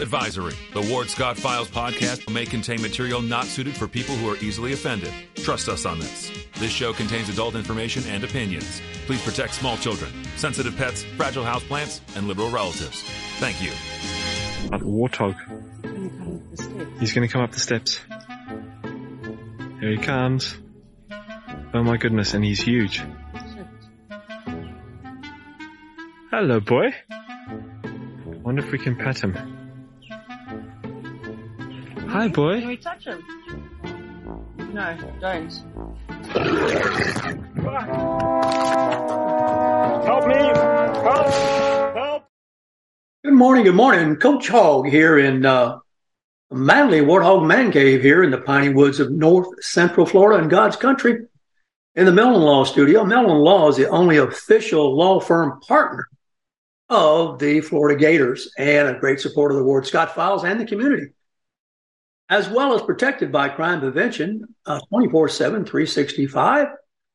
Advisory 0.00 0.54
The 0.74 0.88
Ward 0.92 1.10
Scott 1.10 1.36
Files 1.36 1.68
podcast 1.68 2.32
may 2.32 2.46
contain 2.46 2.80
material 2.80 3.20
not 3.20 3.46
suited 3.46 3.76
for 3.76 3.88
people 3.88 4.14
who 4.14 4.30
are 4.30 4.36
easily 4.36 4.72
offended. 4.72 5.12
Trust 5.34 5.68
us 5.68 5.84
on 5.84 5.98
this. 5.98 6.30
This 6.60 6.70
show 6.70 6.92
contains 6.92 7.28
adult 7.28 7.56
information 7.56 8.04
and 8.06 8.22
opinions. 8.22 8.80
Please 9.06 9.20
protect 9.24 9.54
small 9.54 9.76
children, 9.76 10.12
sensitive 10.36 10.76
pets, 10.76 11.02
fragile 11.16 11.42
houseplants, 11.42 12.00
and 12.16 12.28
liberal 12.28 12.48
relatives. 12.48 13.02
Thank 13.40 13.60
you. 13.60 13.70
That 14.70 14.82
warthog. 14.82 15.34
He's 17.00 17.12
going 17.12 17.26
to 17.26 17.32
come 17.32 17.42
up 17.42 17.50
the 17.50 17.58
steps. 17.58 17.98
Here 19.80 19.90
he 19.90 19.98
comes. 19.98 20.56
Oh 21.74 21.82
my 21.82 21.96
goodness, 21.96 22.34
and 22.34 22.44
he's 22.44 22.60
huge. 22.60 23.02
Hello, 26.30 26.60
boy. 26.60 26.94
Wonder 28.44 28.64
if 28.64 28.70
we 28.70 28.78
can 28.78 28.94
pet 28.94 29.18
him. 29.18 29.57
Hi, 32.18 32.26
boy. 32.26 32.58
Can 32.58 32.66
we 32.66 32.76
touch 32.76 33.04
him? 33.04 33.24
No, 34.74 34.98
don't. 35.20 35.52
Help 40.04 40.26
me! 40.26 40.34
Help! 41.04 41.94
Help! 41.94 42.24
Good 43.22 43.34
morning, 43.34 43.62
good 43.62 43.76
morning. 43.76 44.16
Coach 44.16 44.48
Hogg 44.48 44.88
here 44.88 45.16
in 45.16 45.46
uh, 45.46 45.78
Manly 46.50 47.02
Warthog 47.02 47.46
Man 47.46 47.70
Cave 47.70 48.02
here 48.02 48.24
in 48.24 48.32
the 48.32 48.38
piney 48.38 48.70
woods 48.70 48.98
of 48.98 49.12
North 49.12 49.62
Central 49.62 50.04
Florida 50.04 50.42
in 50.42 50.48
God's 50.48 50.74
country 50.74 51.20
in 51.94 52.04
the 52.04 52.10
Meldon 52.10 52.42
Law 52.42 52.64
Studio. 52.64 53.04
Meldon 53.04 53.38
Law 53.38 53.68
is 53.68 53.76
the 53.76 53.88
only 53.90 54.16
official 54.16 54.96
law 54.96 55.20
firm 55.20 55.60
partner 55.60 56.08
of 56.88 57.38
the 57.38 57.60
Florida 57.60 57.96
Gators 57.96 58.50
and 58.58 58.88
a 58.88 58.98
great 58.98 59.20
supporter 59.20 59.54
of 59.54 59.60
the 59.60 59.64
Ward 59.64 59.86
Scott 59.86 60.16
Files 60.16 60.42
and 60.42 60.58
the 60.58 60.66
community, 60.66 61.12
as 62.28 62.48
well 62.48 62.74
as 62.74 62.82
protected 62.82 63.32
by 63.32 63.48
crime 63.48 63.80
prevention 63.80 64.44
uh, 64.66 64.80
24 64.88 65.28
7, 65.28 65.64
365. 65.64 66.68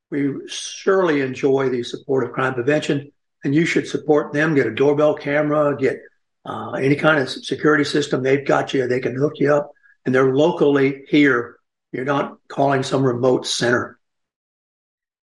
We 0.10 0.34
surely 0.48 1.22
enjoy 1.22 1.70
the 1.70 1.84
support 1.84 2.24
of 2.24 2.34
crime 2.34 2.54
prevention, 2.54 3.12
and 3.44 3.54
you 3.54 3.66
should 3.66 3.88
support 3.88 4.34
them. 4.34 4.56
Get 4.56 4.68
a 4.68 4.74
doorbell 4.74 5.16
camera, 5.16 5.76
get 5.78 6.00
uh, 6.46 6.72
any 6.72 6.96
kind 6.96 7.20
of 7.20 7.30
security 7.30 7.84
system. 7.84 8.22
They've 8.22 8.46
got 8.46 8.74
you. 8.74 8.88
They 8.88 9.00
can 9.00 9.16
hook 9.16 9.34
you 9.38 9.54
up, 9.54 9.72
and 10.06 10.14
they're 10.14 10.36
locally 10.36 11.04
here. 11.08 11.58
You're 11.92 12.06
not 12.06 12.38
calling 12.48 12.84
some 12.84 13.04
remote 13.04 13.46
center. 13.48 14.00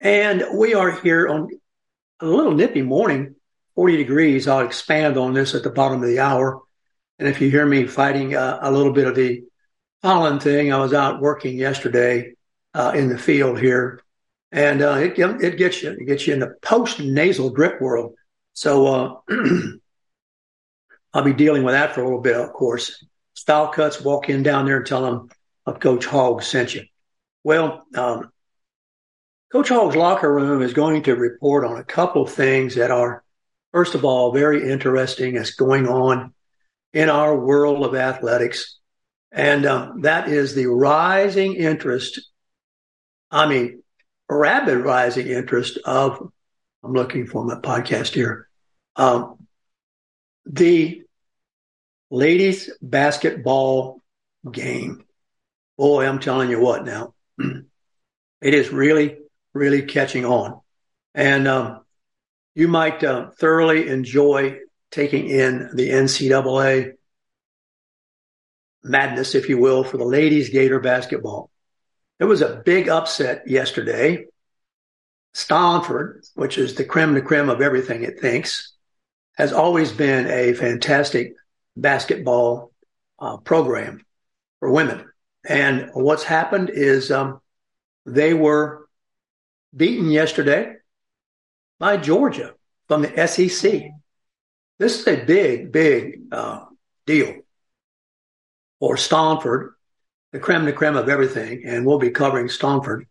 And 0.00 0.44
we 0.54 0.74
are 0.74 0.90
here 0.90 1.28
on 1.28 1.48
a 2.20 2.26
little 2.26 2.52
nippy 2.52 2.82
morning, 2.82 3.36
40 3.74 3.96
degrees. 3.96 4.48
I'll 4.48 4.66
expand 4.66 5.16
on 5.16 5.34
this 5.34 5.54
at 5.54 5.62
the 5.62 5.70
bottom 5.70 6.02
of 6.02 6.08
the 6.08 6.20
hour. 6.20 6.60
And 7.18 7.28
if 7.28 7.40
you 7.40 7.50
hear 7.50 7.64
me 7.64 7.86
fighting 7.86 8.34
uh, 8.34 8.58
a 8.60 8.70
little 8.70 8.92
bit 8.92 9.06
of 9.06 9.14
the 9.14 9.44
pollen 10.04 10.38
thing, 10.38 10.70
I 10.70 10.76
was 10.76 10.92
out 10.92 11.22
working 11.22 11.56
yesterday 11.56 12.34
uh, 12.74 12.92
in 12.94 13.08
the 13.08 13.16
field 13.16 13.58
here, 13.58 14.02
and 14.52 14.82
uh, 14.82 14.96
it 14.96 15.18
it 15.18 15.56
gets 15.56 15.82
you 15.82 15.92
it 15.92 16.04
gets 16.04 16.26
you 16.26 16.34
in 16.34 16.40
the 16.40 16.54
post 16.60 17.00
nasal 17.00 17.48
drip 17.48 17.80
world. 17.80 18.12
So 18.52 18.86
uh, 18.86 19.34
I'll 21.14 21.24
be 21.24 21.32
dealing 21.32 21.62
with 21.62 21.72
that 21.72 21.94
for 21.94 22.02
a 22.02 22.04
little 22.04 22.20
bit, 22.20 22.36
of 22.36 22.52
course. 22.52 23.02
Style 23.32 23.68
cuts, 23.68 24.02
walk 24.02 24.28
in 24.28 24.42
down 24.42 24.66
there 24.66 24.76
and 24.76 24.86
tell 24.86 25.02
them 25.02 25.30
of 25.64 25.80
Coach 25.80 26.04
Hogg 26.04 26.42
sent 26.42 26.74
you. 26.74 26.82
Well, 27.42 27.84
um, 27.96 28.30
Coach 29.50 29.70
Hogg's 29.70 29.96
locker 29.96 30.32
room 30.32 30.60
is 30.60 30.74
going 30.74 31.04
to 31.04 31.16
report 31.16 31.64
on 31.64 31.78
a 31.78 31.84
couple 31.84 32.24
of 32.24 32.32
things 32.32 32.74
that 32.74 32.90
are, 32.90 33.24
first 33.72 33.94
of 33.94 34.04
all, 34.04 34.32
very 34.32 34.70
interesting 34.70 35.38
as 35.38 35.52
going 35.52 35.88
on 35.88 36.34
in 36.92 37.08
our 37.08 37.34
world 37.34 37.86
of 37.86 37.94
athletics. 37.94 38.78
And 39.34 39.66
um, 39.66 40.02
that 40.02 40.28
is 40.28 40.54
the 40.54 40.66
rising 40.66 41.56
interest, 41.56 42.20
I 43.32 43.48
mean, 43.48 43.82
rapid 44.28 44.78
rising 44.78 45.26
interest 45.26 45.76
of, 45.84 46.30
I'm 46.84 46.92
looking 46.92 47.26
for 47.26 47.44
my 47.44 47.56
podcast 47.56 48.14
here, 48.14 48.48
um, 48.94 49.48
the 50.46 51.02
ladies 52.10 52.70
basketball 52.80 54.00
game. 54.48 55.04
Boy, 55.76 56.06
I'm 56.06 56.20
telling 56.20 56.48
you 56.48 56.60
what 56.60 56.84
now. 56.84 57.14
it 57.38 58.54
is 58.54 58.70
really, 58.70 59.16
really 59.52 59.82
catching 59.82 60.24
on. 60.24 60.60
And 61.12 61.48
um, 61.48 61.80
you 62.54 62.68
might 62.68 63.02
uh, 63.02 63.30
thoroughly 63.30 63.88
enjoy 63.88 64.58
taking 64.92 65.28
in 65.28 65.70
the 65.74 65.90
NCAA 65.90 66.92
madness, 68.84 69.34
if 69.34 69.48
you 69.48 69.58
will, 69.58 69.82
for 69.82 69.96
the 69.96 70.04
ladies 70.04 70.50
Gator 70.50 70.78
basketball. 70.78 71.50
There 72.18 72.28
was 72.28 72.42
a 72.42 72.62
big 72.64 72.88
upset 72.88 73.48
yesterday. 73.48 74.26
Stanford, 75.32 76.24
which 76.34 76.58
is 76.58 76.74
the 76.74 76.84
creme 76.84 77.14
de 77.14 77.22
creme 77.22 77.48
of 77.48 77.60
everything 77.60 78.04
it 78.04 78.20
thinks, 78.20 78.72
has 79.36 79.52
always 79.52 79.90
been 79.90 80.26
a 80.28 80.52
fantastic 80.52 81.34
basketball 81.76 82.72
uh, 83.18 83.38
program 83.38 84.00
for 84.60 84.70
women. 84.70 85.04
And 85.44 85.90
what's 85.92 86.22
happened 86.22 86.70
is 86.70 87.10
um, 87.10 87.40
they 88.06 88.32
were 88.32 88.88
beaten 89.74 90.10
yesterday 90.10 90.74
by 91.80 91.96
Georgia 91.96 92.54
from 92.86 93.02
the 93.02 93.26
SEC. 93.26 93.82
This 94.78 95.00
is 95.00 95.06
a 95.08 95.24
big, 95.24 95.72
big 95.72 96.20
uh, 96.30 96.66
deal 97.06 97.43
for 98.80 98.96
Stanford, 98.96 99.74
the 100.32 100.40
creme 100.40 100.64
de 100.64 100.72
creme 100.72 100.96
of 100.96 101.08
everything. 101.08 101.62
And 101.64 101.86
we'll 101.86 101.98
be 101.98 102.10
covering 102.10 102.48
Stanford 102.48 103.06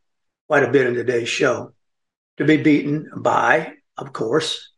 quite 0.48 0.64
a 0.64 0.72
bit 0.72 0.88
in 0.88 0.94
today's 0.94 1.30
show. 1.30 1.74
To 2.38 2.46
be 2.46 2.58
beaten 2.58 3.10
by, 3.16 3.74
of 3.98 4.12
course, 4.12 4.72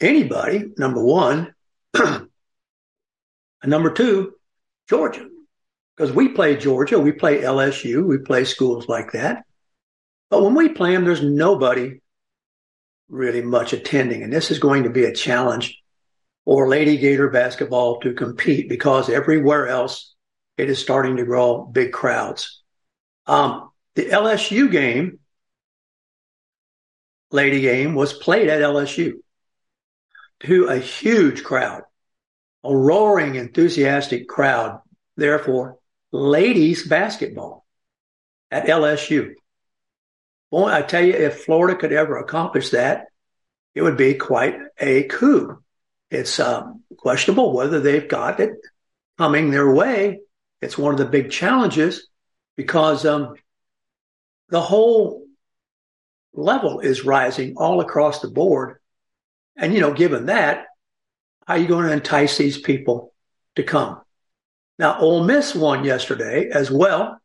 anybody, 0.00 0.72
number 0.76 1.02
one. 1.02 1.54
and 1.94 2.28
number 3.64 3.92
two, 3.92 4.34
Georgia. 4.88 5.28
Because 5.96 6.12
we 6.12 6.28
play 6.28 6.56
Georgia, 6.56 6.98
we 6.98 7.12
play 7.12 7.42
LSU, 7.42 8.04
we 8.04 8.18
play 8.18 8.44
schools 8.44 8.88
like 8.88 9.12
that. 9.12 9.44
But 10.30 10.42
when 10.42 10.54
we 10.54 10.70
play 10.70 10.92
them, 10.92 11.04
there's 11.04 11.22
nobody 11.22 12.00
really 13.08 13.42
much 13.42 13.72
attending. 13.72 14.22
And 14.22 14.32
this 14.32 14.50
is 14.50 14.58
going 14.58 14.84
to 14.84 14.90
be 14.90 15.04
a 15.04 15.14
challenge 15.14 15.81
for 16.44 16.68
Lady 16.68 16.96
Gator 16.96 17.30
basketball 17.30 18.00
to 18.00 18.14
compete 18.14 18.68
because 18.68 19.08
everywhere 19.08 19.68
else 19.68 20.14
it 20.56 20.68
is 20.68 20.78
starting 20.78 21.16
to 21.16 21.24
grow 21.24 21.64
big 21.64 21.92
crowds. 21.92 22.62
Um, 23.26 23.70
the 23.94 24.06
LSU 24.06 24.70
game, 24.70 25.20
lady 27.30 27.60
game, 27.60 27.94
was 27.94 28.12
played 28.12 28.48
at 28.48 28.60
LSU 28.60 29.14
to 30.40 30.66
a 30.66 30.78
huge 30.78 31.44
crowd, 31.44 31.82
a 32.64 32.76
roaring, 32.76 33.36
enthusiastic 33.36 34.28
crowd. 34.28 34.80
Therefore, 35.16 35.78
ladies 36.10 36.86
basketball 36.86 37.64
at 38.50 38.66
LSU. 38.66 39.34
Boy, 40.50 40.70
I 40.70 40.82
tell 40.82 41.04
you, 41.04 41.14
if 41.14 41.44
Florida 41.44 41.78
could 41.78 41.92
ever 41.92 42.18
accomplish 42.18 42.70
that, 42.70 43.06
it 43.74 43.82
would 43.82 43.96
be 43.96 44.14
quite 44.14 44.56
a 44.78 45.04
coup. 45.04 45.61
It's 46.12 46.38
um, 46.38 46.82
questionable 46.98 47.54
whether 47.54 47.80
they've 47.80 48.06
got 48.06 48.38
it 48.38 48.52
coming 49.16 49.50
their 49.50 49.72
way. 49.72 50.20
It's 50.60 50.76
one 50.76 50.92
of 50.92 50.98
the 50.98 51.06
big 51.06 51.30
challenges 51.30 52.06
because 52.54 53.06
um, 53.06 53.34
the 54.50 54.60
whole 54.60 55.24
level 56.34 56.80
is 56.80 57.06
rising 57.06 57.54
all 57.56 57.80
across 57.80 58.20
the 58.20 58.28
board. 58.28 58.76
And, 59.56 59.72
you 59.72 59.80
know, 59.80 59.94
given 59.94 60.26
that, 60.26 60.66
how 61.46 61.54
are 61.54 61.58
you 61.58 61.66
going 61.66 61.86
to 61.86 61.92
entice 61.94 62.36
these 62.36 62.58
people 62.60 63.14
to 63.56 63.62
come? 63.62 64.02
Now, 64.78 64.98
Ole 65.00 65.24
Miss 65.24 65.54
won 65.54 65.82
yesterday 65.82 66.50
as 66.52 66.70
well. 66.70 67.18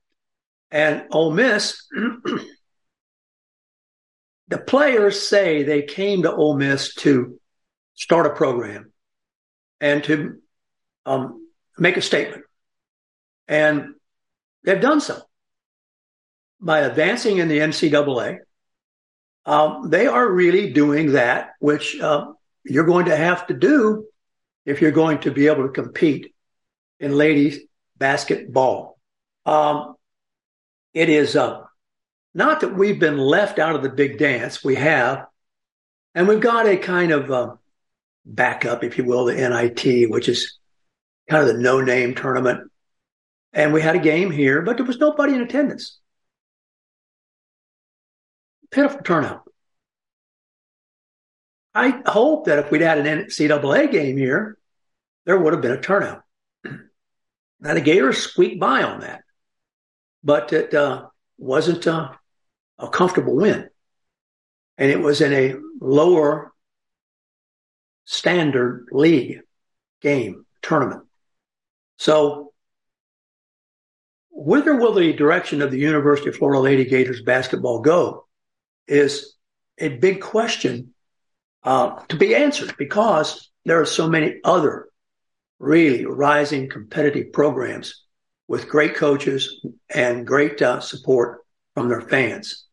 And 0.72 1.04
Ole 1.12 1.32
Miss, 1.32 1.86
the 4.48 4.58
players 4.58 5.28
say 5.28 5.64
they 5.64 5.82
came 5.82 6.22
to 6.22 6.34
Ole 6.34 6.56
Miss 6.56 6.94
to 6.96 7.38
start 7.98 8.28
a 8.28 8.30
program 8.30 8.94
and 9.82 10.04
to 10.06 10.38
um, 11.06 11.48
make 11.78 11.98
a 11.98 12.02
statement. 12.02 12.44
And 13.48 13.96
they've 14.64 14.80
done 14.80 15.02
so 15.02 15.22
by 16.62 16.80
advancing 16.80 17.38
in 17.38 17.48
the 17.50 17.60
NCAA. 17.60 18.40
Um, 19.46 19.90
they 19.90 20.08
are 20.08 20.30
really 20.30 20.74
doing 20.74 21.14
that, 21.14 21.52
which 21.60 22.00
uh, 22.00 22.34
you're 22.64 22.86
going 22.86 23.06
to 23.06 23.16
have 23.16 23.48
to 23.48 23.54
do 23.54 24.06
if 24.66 24.82
you're 24.82 24.92
going 24.92 25.20
to 25.20 25.32
be 25.32 25.48
able 25.48 25.64
to 25.64 25.70
compete 25.70 26.34
in 27.00 27.16
ladies 27.16 27.60
basketball. 27.98 29.00
Um, 29.46 29.96
it 30.94 31.10
is 31.10 31.36
uh, 31.36 31.64
not 32.34 32.62
that 32.62 32.76
we've 32.76 33.00
been 33.00 33.18
left 33.18 33.60
out 33.60 33.76
of 33.76 33.84
the 33.84 33.90
big 33.90 34.18
dance. 34.18 34.64
We 34.64 34.76
have, 34.76 35.28
and 36.14 36.28
we've 36.28 36.42
got 36.42 36.68
a 36.68 36.76
kind 36.76 37.12
of 37.12 37.32
uh, 37.32 37.56
backup, 38.28 38.84
if 38.84 38.98
you 38.98 39.06
will, 39.06 39.26
the 39.26 39.36
NIT, 39.36 40.10
which 40.10 40.30
is 40.30 40.58
kind 41.30 41.48
of 41.48 41.56
the 41.56 41.62
no 41.62 41.82
name 41.82 42.14
tournament. 42.14 42.70
And 43.54 43.74
we 43.74 43.82
had 43.82 43.96
a 43.96 44.00
game 44.00 44.30
here, 44.30 44.62
but 44.62 44.78
there 44.78 44.86
was 44.86 45.00
nobody 45.00 45.34
in 45.34 45.42
attendance. 45.42 45.98
Pitiful 48.70 49.02
turnout. 49.02 49.44
I 51.74 52.02
hope 52.06 52.46
that 52.46 52.60
if 52.60 52.72
we'd 52.72 52.82
had 52.82 52.98
an 52.98 53.26
NCAA 53.26 53.92
game 53.92 54.18
here, 54.18 54.58
there 55.26 55.38
would 55.38 55.54
have 55.54 55.62
been 55.62 55.72
a 55.72 55.82
turnout. 55.82 56.24
Now 57.60 57.74
the 57.74 57.82
Gators 57.82 58.20
squeaked 58.20 58.60
by 58.60 58.84
on 58.84 59.00
that, 59.00 59.24
but 60.24 60.54
it 60.54 60.76
uh, 60.76 61.08
wasn't 61.40 61.88
uh, 61.88 62.12
a 62.78 62.88
comfortable 62.88 63.36
win. 63.36 63.68
And 64.78 64.92
it 64.92 65.00
was 65.00 65.22
in 65.22 65.34
a 65.34 65.56
lower 65.82 66.54
standard 68.08 68.88
league 68.92 69.42
game 70.02 70.46
tournament. 70.62 71.04
So 71.98 72.54
whither 74.32 74.78
will 74.78 74.94
the 74.94 75.12
direction 75.12 75.62
of 75.62 75.72
the 75.72 75.80
University 75.80 76.30
of 76.30 76.38
Florida 76.38 76.62
Lady 76.62 76.86
Gators 76.86 77.22
basketball 77.22 77.82
go 77.82 78.26
is 78.88 79.36
a 79.78 79.90
big 79.90 80.22
question 80.22 80.94
uh, 81.64 82.02
to 82.08 82.16
be 82.16 82.34
answered 82.34 82.76
because 82.78 83.52
there 83.66 83.82
are 83.82 83.86
so 83.86 84.08
many 84.08 84.40
other 84.46 84.88
really 85.60 86.06
rising 86.06 86.70
competitive 86.70 87.34
programs 87.34 88.06
with 88.48 88.70
great 88.70 88.96
coaches 88.96 89.60
and 89.94 90.26
great 90.26 90.62
uh, 90.62 90.80
support 90.80 91.40
from 91.74 91.90
their 91.90 92.02
fans. 92.02 92.64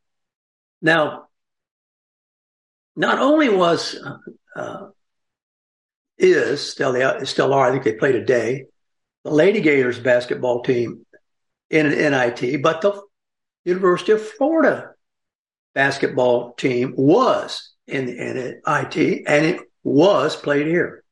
Now, 0.80 1.24
not 2.94 3.18
only 3.18 3.48
was 3.48 3.96
uh, 3.96 4.18
uh 4.54 4.90
is 6.18 6.70
still 6.70 6.92
they 6.92 7.24
still 7.24 7.52
are. 7.52 7.68
I 7.68 7.72
think 7.72 7.84
they 7.84 7.94
play 7.94 8.12
today. 8.12 8.66
The 9.24 9.30
Lady 9.30 9.60
Gators 9.60 9.98
basketball 9.98 10.62
team 10.62 11.06
in 11.70 11.86
an 11.86 12.12
NIT, 12.12 12.62
but 12.62 12.82
the 12.82 13.00
University 13.64 14.12
of 14.12 14.22
Florida 14.22 14.90
basketball 15.74 16.52
team 16.54 16.94
was 16.96 17.72
in 17.86 18.06
the 18.06 18.12
NIT, 18.12 19.24
and 19.26 19.46
it 19.46 19.60
was 19.82 20.36
played 20.36 20.66
here. 20.66 21.02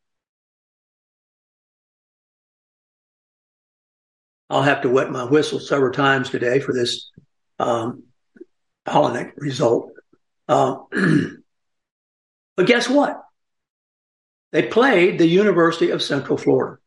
I'll 4.48 4.62
have 4.62 4.82
to 4.82 4.90
wet 4.90 5.10
my 5.10 5.24
whistle 5.24 5.60
several 5.60 5.92
times 5.92 6.28
today 6.28 6.60
for 6.60 6.74
this 6.74 7.10
um, 7.58 8.04
Hellenic 8.84 9.32
result. 9.36 9.92
Uh, 10.46 10.76
but 12.56 12.66
guess 12.66 12.88
what? 12.88 13.21
They 14.52 14.62
played 14.62 15.18
the 15.18 15.26
University 15.26 15.90
of 15.90 16.02
Central 16.02 16.36
Florida 16.36 16.78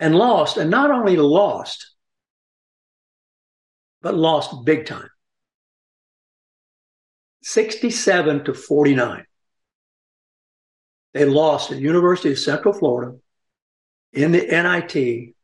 and 0.00 0.14
lost, 0.14 0.56
and 0.56 0.70
not 0.70 0.90
only 0.90 1.16
lost, 1.16 1.94
but 4.02 4.14
lost 4.14 4.64
big 4.64 4.86
time. 4.86 5.08
67 7.42 8.44
to 8.44 8.54
49. 8.54 9.24
They 11.12 11.24
lost 11.24 11.70
at 11.70 11.78
University 11.78 12.32
of 12.32 12.38
Central 12.38 12.74
Florida 12.74 13.18
in 14.12 14.32
the 14.32 14.40
NIT 14.40 15.34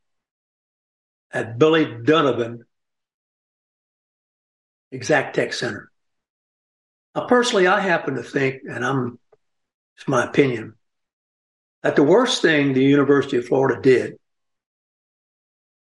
at 1.33 1.59
Billy 1.59 2.03
Donovan 2.03 2.65
Exactech 4.93 5.55
Center. 5.55 5.91
Now, 7.15 7.27
personally, 7.27 7.69
I 7.69 7.81
happen 7.81 8.15
to 8.17 8.23
think, 8.23 8.63
and 8.69 8.85
I'm 8.85 9.20
it's 10.01 10.09
my 10.09 10.25
opinion, 10.25 10.77
that 11.83 11.95
the 11.95 12.03
worst 12.03 12.41
thing 12.41 12.73
the 12.73 12.83
University 12.83 13.37
of 13.37 13.47
Florida 13.47 13.79
did 13.83 14.17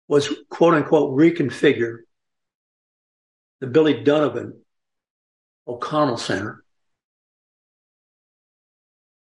was 0.07 0.33
quote 0.49 0.73
unquote 0.73 1.17
reconfigure 1.17 1.97
the 3.59 3.67
Billy 3.67 4.03
Donovan 4.03 4.61
O'Connell 5.67 6.15
Center. 6.15 6.63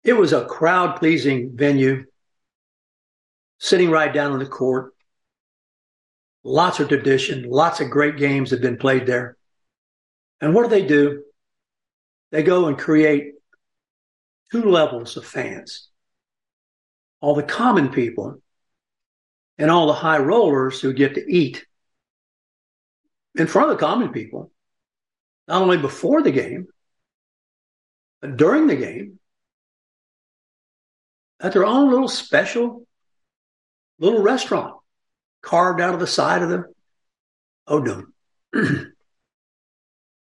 It 0.04 0.14
was 0.14 0.32
a 0.32 0.46
crowd 0.46 0.98
pleasing 0.98 1.54
venue, 1.56 2.06
sitting 3.58 3.90
right 3.90 4.14
down 4.14 4.34
on 4.34 4.40
the 4.40 4.46
court. 4.46 4.94
Lots 6.44 6.80
of 6.80 6.90
tradition, 6.90 7.50
lots 7.50 7.80
of 7.80 7.90
great 7.90 8.18
games 8.18 8.52
have 8.52 8.62
been 8.62 8.78
played 8.78 9.08
there. 9.08 9.38
And 10.40 10.54
what 10.54 10.64
do 10.64 10.70
they 10.70 10.86
do? 10.86 11.24
They 12.32 12.44
go 12.44 12.68
and 12.68 12.78
create 12.78 13.34
two 14.54 14.70
levels 14.70 15.18
of 15.18 15.26
fans 15.26 15.90
all 17.20 17.34
the 17.36 17.42
common 17.42 17.90
people 17.90 18.40
and 19.58 19.72
all 19.72 19.88
the 19.88 19.94
high 19.94 20.20
rollers 20.20 20.80
who 20.82 20.94
get 20.94 21.16
to 21.16 21.26
eat 21.28 21.66
in 23.36 23.48
front 23.48 23.72
of 23.72 23.78
the 23.78 23.86
common 23.86 24.10
people, 24.10 24.52
not 25.48 25.62
only 25.62 25.78
before 25.78 26.22
the 26.22 26.32
game, 26.32 26.68
but 28.22 28.36
during 28.36 28.68
the 28.68 28.76
game, 28.76 29.20
at 31.40 31.54
their 31.54 31.66
own 31.66 31.90
little 31.90 32.08
special 32.08 32.86
little 34.00 34.22
restaurant 34.22 34.76
carved 35.42 35.80
out 35.82 35.94
of 35.94 36.00
the 36.00 36.08
side 36.08 36.42
of 36.42 36.50
the 36.50 36.66
Odom. 37.70 38.08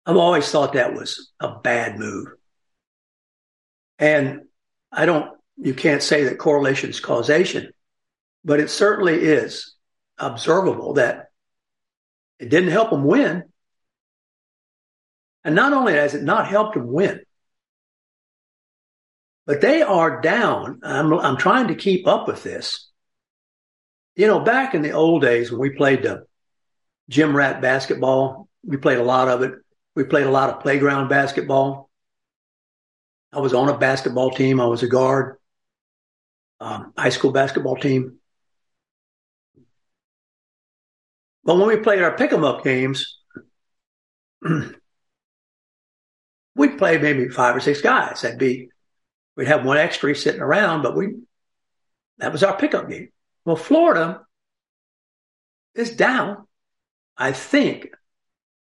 I've 0.07 0.17
always 0.17 0.51
thought 0.51 0.73
that 0.73 0.95
was 0.95 1.31
a 1.41 1.59
bad 1.59 1.99
move. 1.99 2.36
And 3.99 4.43
I 4.93 5.07
don't, 5.07 5.31
you 5.57 5.75
can't 5.75 6.03
say 6.03 6.25
that 6.25 6.39
correlation 6.39 6.91
is 6.91 7.01
causation, 7.01 7.73
but 8.45 8.61
it 8.61 8.71
certainly 8.71 9.15
is 9.15 9.75
observable 10.19 10.95
that 10.95 11.31
it 12.39 12.49
didn't 12.49 12.71
help 12.71 12.91
them 12.91 13.05
win. 13.05 13.45
And 15.45 15.55
not 15.55 15.73
only 15.73 15.95
has 15.95 16.15
it 16.15 16.23
not 16.23 16.49
helped 16.49 16.75
them 16.75 16.93
win, 16.93 17.21
but 19.47 19.61
they 19.61 19.81
are 19.81 20.21
down. 20.21 20.81
I'm, 20.83 21.13
I'm 21.13 21.37
trying 21.37 21.69
to 21.69 21.75
keep 21.75 22.07
up 22.07 22.27
with 22.27 22.43
this. 22.43 22.91
You 24.17 24.27
know, 24.27 24.41
back 24.41 24.75
in 24.75 24.83
the 24.83 24.93
old 24.93 25.23
days 25.23 25.51
when 25.51 25.61
we 25.61 25.71
played 25.71 26.03
the 26.03 26.27
gym 27.09 27.37
rat 27.37 27.61
basketball, 27.61 28.49
we 28.65 28.77
played 28.77 28.99
a 28.99 29.05
lot 29.05 29.29
of 29.29 29.43
it. 29.43 29.55
We 29.95 30.05
played 30.05 30.27
a 30.27 30.31
lot 30.31 30.51
of 30.51 30.61
playground 30.61 31.09
basketball. 31.09 31.86
I 33.37 33.41
was 33.41 33.53
on 33.53 33.69
a 33.69 33.77
basketball 33.77 34.31
team. 34.31 34.61
I 34.63 34.67
was 34.67 34.83
a 34.83 34.89
guard, 34.89 35.37
um, 36.59 36.95
high 36.97 37.11
school 37.11 37.33
basketball 37.33 37.77
team. 37.77 38.19
But 41.45 41.59
when 41.59 41.69
we 41.69 41.77
played 41.77 42.01
our 42.01 42.17
pick 42.17 42.33
'em 42.33 42.45
up 42.45 42.65
games, 42.65 43.19
we'd 46.55 46.79
play 46.79 46.97
maybe 46.97 47.29
five 47.29 47.55
or 47.55 47.61
six 47.61 47.83
guys. 47.83 48.23
That'd 48.23 48.39
be, 48.39 48.71
we'd 49.37 49.49
have 49.49 49.67
one 49.67 49.77
extra 49.77 50.15
sitting 50.15 50.41
around, 50.41 50.81
but 50.83 50.97
we, 50.97 51.17
that 52.17 52.33
was 52.33 52.43
our 52.43 52.57
pickup 52.57 52.89
game. 52.89 53.11
Well, 53.45 53.57
Florida 53.57 54.23
is 55.75 55.95
down, 55.95 56.47
I 57.19 57.33
think, 57.33 57.91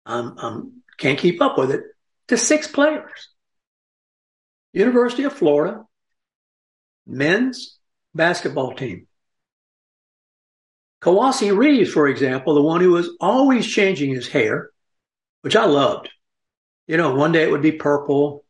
um, 0.07 0.35
um, 0.39 0.83
can't 0.97 1.19
keep 1.19 1.43
up 1.43 1.59
with 1.59 1.69
it, 1.69 1.83
to 2.29 2.37
six 2.37 2.67
players. 2.67 3.32
University 4.73 5.23
of 5.23 5.33
Florida 5.33 5.83
men's 7.05 7.77
basketball 8.13 8.73
team. 8.73 9.07
Kowacie 11.01 11.55
Reeves, 11.55 11.91
for 11.91 12.07
example, 12.07 12.53
the 12.53 12.61
one 12.61 12.79
who 12.81 12.91
was 12.91 13.09
always 13.19 13.67
changing 13.67 14.11
his 14.13 14.27
hair, 14.27 14.69
which 15.41 15.55
I 15.55 15.65
loved. 15.65 16.09
You 16.87 16.97
know, 16.97 17.15
one 17.15 17.33
day 17.33 17.43
it 17.43 17.51
would 17.51 17.61
be 17.61 17.73
purple, 17.73 18.45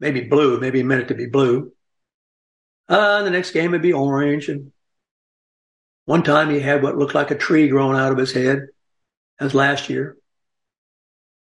maybe 0.00 0.22
blue, 0.22 0.58
maybe 0.58 0.80
a 0.80 0.84
minute 0.84 1.08
to 1.08 1.14
be 1.14 1.26
blue. 1.26 1.72
Uh, 2.88 3.22
the 3.22 3.30
next 3.30 3.52
game 3.52 3.70
would 3.72 3.82
be 3.82 3.92
orange. 3.92 4.48
And 4.48 4.72
one 6.06 6.22
time 6.22 6.50
he 6.50 6.58
had 6.58 6.82
what 6.82 6.96
looked 6.96 7.14
like 7.14 7.30
a 7.30 7.36
tree 7.36 7.68
growing 7.68 7.98
out 7.98 8.12
of 8.12 8.18
his 8.18 8.32
head. 8.32 8.68
as 9.40 9.54
last 9.54 9.88
year. 9.88 10.16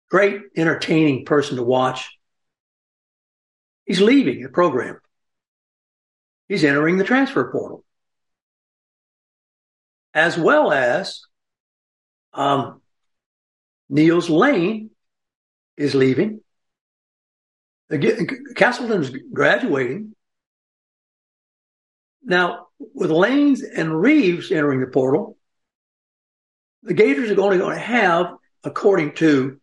Great, 0.10 0.42
entertaining 0.56 1.26
person 1.26 1.58
to 1.58 1.64
watch. 1.64 2.17
He's 3.88 4.02
leaving 4.02 4.44
the 4.44 4.50
program. 4.50 5.00
He's 6.50 6.66
entering 6.66 6.98
the 6.98 7.06
transfer 7.06 7.50
portal. 7.50 7.86
As 10.14 10.38
well 10.38 10.74
as 10.74 11.22
um, 12.34 12.82
Niels 13.90 14.30
Lane 14.30 14.90
is 15.78 15.96
leaving. 15.96 16.42
Castleton's 18.56 19.12
graduating. 19.32 20.14
Now, 22.24 22.68
with 22.94 23.10
Lanes 23.10 23.64
and 23.64 24.02
Reeves 24.02 24.52
entering 24.52 24.82
the 24.82 24.88
portal, 24.88 25.38
the 26.84 26.94
Gators 26.94 27.32
are 27.32 27.40
only 27.40 27.58
going 27.58 27.76
to 27.76 27.82
have, 27.82 28.34
according 28.66 29.14
to 29.16 29.62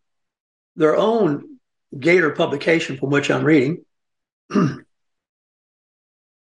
their 0.76 0.96
own 0.96 1.58
Gator 1.98 2.30
publication 2.30 2.96
from 2.96 3.10
which 3.10 3.30
I'm 3.30 3.44
reading, 3.44 3.84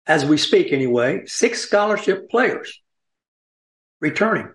as 0.08 0.26
we 0.26 0.38
speak 0.38 0.72
anyway, 0.72 1.24
six 1.26 1.62
scholarship 1.62 2.30
players 2.30 2.82
returning. 4.00 4.50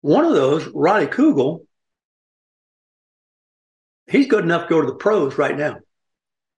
One 0.00 0.24
of 0.24 0.34
those, 0.34 0.66
Riley 0.74 1.06
Kugel, 1.06 1.66
he's 4.06 4.26
good 4.26 4.44
enough 4.44 4.64
to 4.64 4.68
go 4.68 4.80
to 4.80 4.86
the 4.86 4.96
pros 4.96 5.38
right 5.38 5.56
now. 5.56 5.78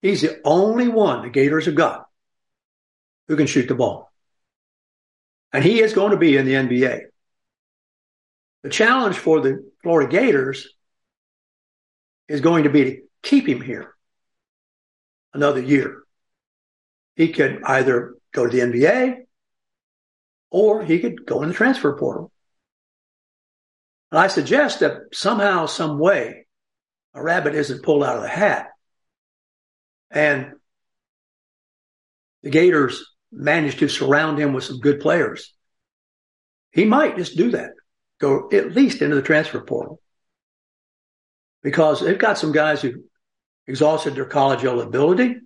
He's 0.01 0.21
the 0.21 0.39
only 0.43 0.87
one 0.87 1.23
the 1.23 1.29
Gators 1.29 1.65
have 1.65 1.75
got 1.75 2.05
who 3.27 3.35
can 3.35 3.47
shoot 3.47 3.67
the 3.67 3.75
ball. 3.75 4.11
And 5.53 5.63
he 5.63 5.81
is 5.81 5.93
going 5.93 6.11
to 6.11 6.17
be 6.17 6.37
in 6.37 6.45
the 6.45 6.53
NBA. 6.53 7.01
The 8.63 8.69
challenge 8.69 9.15
for 9.15 9.41
the 9.41 9.71
Florida 9.83 10.11
Gators 10.11 10.67
is 12.27 12.41
going 12.41 12.63
to 12.63 12.69
be 12.69 12.83
to 12.83 13.01
keep 13.21 13.47
him 13.47 13.61
here 13.61 13.94
another 15.35 15.61
year. 15.61 16.03
He 17.15 17.29
could 17.29 17.61
either 17.63 18.15
go 18.33 18.47
to 18.47 18.55
the 18.55 18.63
NBA 18.63 19.17
or 20.49 20.83
he 20.83 20.99
could 20.99 21.25
go 21.25 21.41
in 21.43 21.49
the 21.49 21.55
transfer 21.55 21.95
portal. 21.97 22.31
And 24.11 24.19
I 24.19 24.27
suggest 24.27 24.79
that 24.79 24.93
somehow, 25.13 25.65
some 25.65 25.99
way, 25.99 26.47
a 27.13 27.21
rabbit 27.21 27.55
isn't 27.55 27.83
pulled 27.83 28.03
out 28.03 28.17
of 28.17 28.21
the 28.21 28.29
hat. 28.29 28.69
And 30.11 30.53
the 32.43 32.49
Gators 32.49 33.03
managed 33.31 33.79
to 33.79 33.89
surround 33.89 34.39
him 34.39 34.53
with 34.53 34.63
some 34.63 34.79
good 34.79 34.99
players. 34.99 35.53
He 36.71 36.85
might 36.85 37.17
just 37.17 37.35
do 37.35 37.51
that, 37.51 37.71
go 38.19 38.49
at 38.51 38.75
least 38.75 39.01
into 39.01 39.15
the 39.15 39.21
transfer 39.21 39.61
portal. 39.61 39.99
Because 41.63 42.01
they've 42.01 42.17
got 42.17 42.37
some 42.37 42.51
guys 42.51 42.81
who 42.81 43.03
exhausted 43.67 44.15
their 44.15 44.25
college 44.25 44.63
eligibility. 44.63 45.37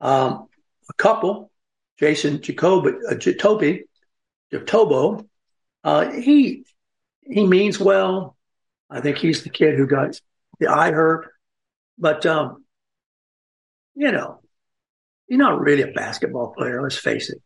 Um, 0.00 0.48
a 0.88 0.94
couple, 0.94 1.50
Jason 1.98 2.42
Jacob, 2.42 2.86
uh, 2.86 3.14
Jatobi, 3.14 3.82
Jatobo, 4.52 5.26
uh, 5.84 6.10
he 6.12 6.64
he 7.22 7.46
means 7.46 7.80
well. 7.80 8.36
I 8.88 9.00
think 9.00 9.18
he's 9.18 9.42
the 9.42 9.50
kid 9.50 9.76
who 9.76 9.86
got 9.86 10.20
the 10.60 10.68
eye 10.68 10.92
hurt, 10.92 11.32
but 11.98 12.24
um, 12.26 12.64
you 13.94 14.12
know, 14.12 14.40
you're 15.28 15.38
not 15.38 15.60
really 15.60 15.82
a 15.82 15.92
basketball 15.92 16.52
player. 16.56 16.82
Let's 16.82 16.98
face 16.98 17.30
it. 17.30 17.42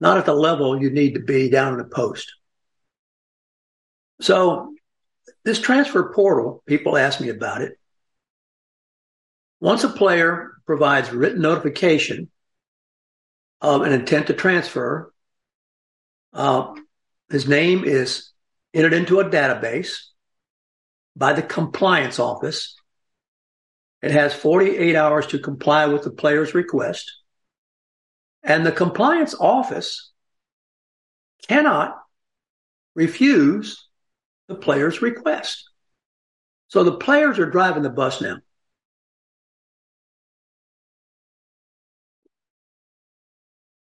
Not 0.00 0.18
at 0.18 0.26
the 0.26 0.34
level 0.34 0.80
you 0.80 0.90
need 0.90 1.14
to 1.14 1.20
be 1.20 1.50
down 1.50 1.72
in 1.72 1.78
the 1.78 1.84
post. 1.84 2.32
So 4.20 4.74
this 5.44 5.60
transfer 5.60 6.12
portal, 6.12 6.62
people 6.66 6.96
ask 6.96 7.20
me 7.20 7.28
about 7.28 7.62
it. 7.62 7.78
Once 9.60 9.84
a 9.84 9.88
player 9.88 10.52
provides 10.66 11.12
written 11.12 11.42
notification 11.42 12.30
of 13.60 13.82
an 13.82 13.92
intent 13.92 14.26
to 14.28 14.32
transfer, 14.32 15.12
uh, 16.32 16.74
his 17.30 17.46
name 17.46 17.84
is 17.84 18.30
entered 18.72 18.94
into 18.94 19.20
a 19.20 19.24
database 19.24 19.98
by 21.14 21.34
the 21.34 21.42
compliance 21.42 22.18
office. 22.18 22.74
It 24.02 24.12
has 24.12 24.32
48 24.32 24.96
hours 24.96 25.26
to 25.28 25.38
comply 25.38 25.86
with 25.86 26.04
the 26.04 26.10
player's 26.10 26.54
request. 26.54 27.12
And 28.42 28.64
the 28.64 28.72
compliance 28.72 29.34
office 29.38 30.10
cannot 31.46 31.96
refuse 32.94 33.86
the 34.48 34.54
player's 34.54 35.02
request. 35.02 35.68
So 36.68 36.82
the 36.82 36.96
players 36.96 37.38
are 37.38 37.50
driving 37.50 37.82
the 37.82 37.90
bus 37.90 38.22
now. 38.22 38.38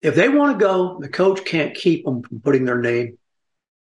If 0.06 0.14
they 0.14 0.28
want 0.28 0.56
to 0.56 0.64
go, 0.64 1.00
the 1.00 1.08
coach 1.08 1.44
can't 1.44 1.74
keep 1.74 2.04
them 2.04 2.22
from 2.22 2.38
putting 2.38 2.64
their 2.64 2.78
name 2.80 3.18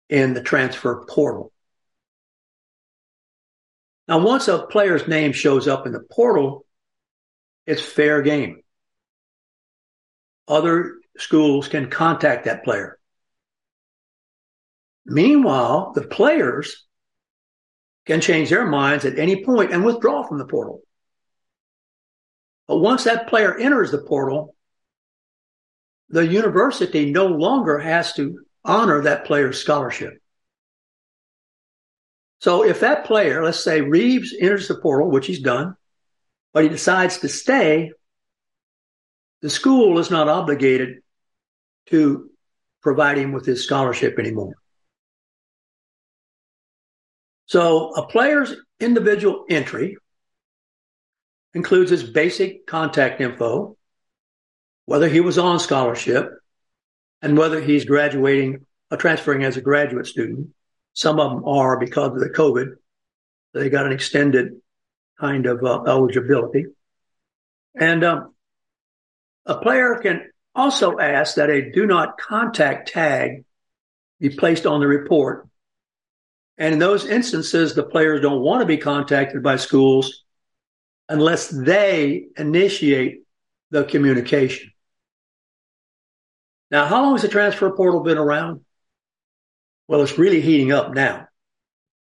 in 0.07 0.33
the 0.33 0.41
transfer 0.41 1.03
portal. 1.09 1.51
Now, 4.07 4.19
once 4.19 4.47
a 4.47 4.65
player's 4.65 5.09
name 5.09 5.33
shows 5.33 5.67
up 5.67 5.85
in 5.85 5.91
the 5.91 5.99
portal, 5.99 6.65
it's 7.67 7.81
fair 7.81 8.21
game. 8.21 8.61
Other 10.47 11.01
schools 11.17 11.67
can 11.67 11.89
contact 11.89 12.45
that 12.45 12.63
player. 12.63 12.97
Meanwhile, 15.05 15.91
the 15.95 16.07
players 16.07 16.85
can 18.05 18.21
change 18.21 18.51
their 18.51 18.65
minds 18.65 19.03
at 19.03 19.19
any 19.19 19.43
point 19.43 19.73
and 19.73 19.83
withdraw 19.83 20.25
from 20.25 20.37
the 20.37 20.45
portal. 20.45 20.81
But 22.69 22.77
once 22.77 23.03
that 23.03 23.27
player 23.27 23.57
enters 23.57 23.91
the 23.91 23.97
portal, 23.97 24.54
the 26.09 26.25
university 26.25 27.11
no 27.11 27.27
longer 27.27 27.79
has 27.79 28.13
to 28.13 28.39
honor 28.63 29.01
that 29.01 29.25
player's 29.25 29.59
scholarship. 29.59 30.13
So 32.39 32.63
if 32.63 32.81
that 32.81 33.05
player, 33.05 33.43
let's 33.43 33.63
say 33.63 33.81
Reeves 33.81 34.35
enters 34.39 34.67
the 34.67 34.75
portal, 34.75 35.09
which 35.09 35.27
he's 35.27 35.41
done, 35.41 35.75
but 36.53 36.63
he 36.63 36.69
decides 36.69 37.19
to 37.19 37.29
stay, 37.29 37.91
the 39.41 39.49
school 39.49 39.99
is 39.99 40.11
not 40.11 40.27
obligated 40.27 40.97
to 41.87 42.29
provide 42.81 43.17
him 43.17 43.31
with 43.31 43.45
his 43.45 43.63
scholarship 43.63 44.19
anymore. 44.19 44.53
So 47.47 47.89
a 47.91 48.07
player's 48.07 48.55
individual 48.79 49.45
entry 49.49 49.97
includes 51.53 51.91
his 51.91 52.03
basic 52.03 52.67
contact 52.67 53.21
info, 53.21 53.74
whether 54.85 55.09
he 55.09 55.19
was 55.19 55.37
on 55.37 55.59
scholarship, 55.59 56.29
and 57.21 57.37
whether 57.37 57.61
he's 57.61 57.85
graduating 57.85 58.65
or 58.91 58.97
transferring 58.97 59.43
as 59.43 59.57
a 59.57 59.61
graduate 59.61 60.05
student. 60.05 60.49
Some 60.93 61.19
of 61.19 61.31
them 61.31 61.45
are 61.47 61.79
because 61.79 62.11
of 62.11 62.19
the 62.19 62.29
COVID. 62.29 62.75
They 63.53 63.69
got 63.69 63.85
an 63.85 63.91
extended 63.91 64.61
kind 65.19 65.45
of 65.45 65.63
uh, 65.63 65.83
eligibility. 65.83 66.67
And 67.73 68.03
um, 68.03 68.33
a 69.45 69.57
player 69.57 69.95
can 70.01 70.29
also 70.53 70.99
ask 70.99 71.35
that 71.35 71.49
a 71.49 71.71
do 71.71 71.85
not 71.85 72.17
contact 72.17 72.91
tag 72.91 73.43
be 74.19 74.29
placed 74.29 74.65
on 74.65 74.79
the 74.79 74.87
report. 74.87 75.47
And 76.57 76.73
in 76.73 76.79
those 76.79 77.05
instances, 77.05 77.75
the 77.75 77.83
players 77.83 78.21
don't 78.21 78.41
want 78.41 78.61
to 78.61 78.65
be 78.65 78.77
contacted 78.77 79.43
by 79.43 79.57
schools 79.57 80.23
unless 81.09 81.49
they 81.49 82.27
initiate 82.37 83.23
the 83.71 83.83
communication. 83.83 84.71
Now, 86.71 86.87
how 86.87 87.03
long 87.03 87.13
has 87.13 87.21
the 87.21 87.27
transfer 87.27 87.69
portal 87.71 88.01
been 88.01 88.17
around? 88.17 88.61
Well, 89.87 90.01
it's 90.01 90.17
really 90.17 90.41
heating 90.41 90.71
up 90.71 90.93
now, 90.93 91.27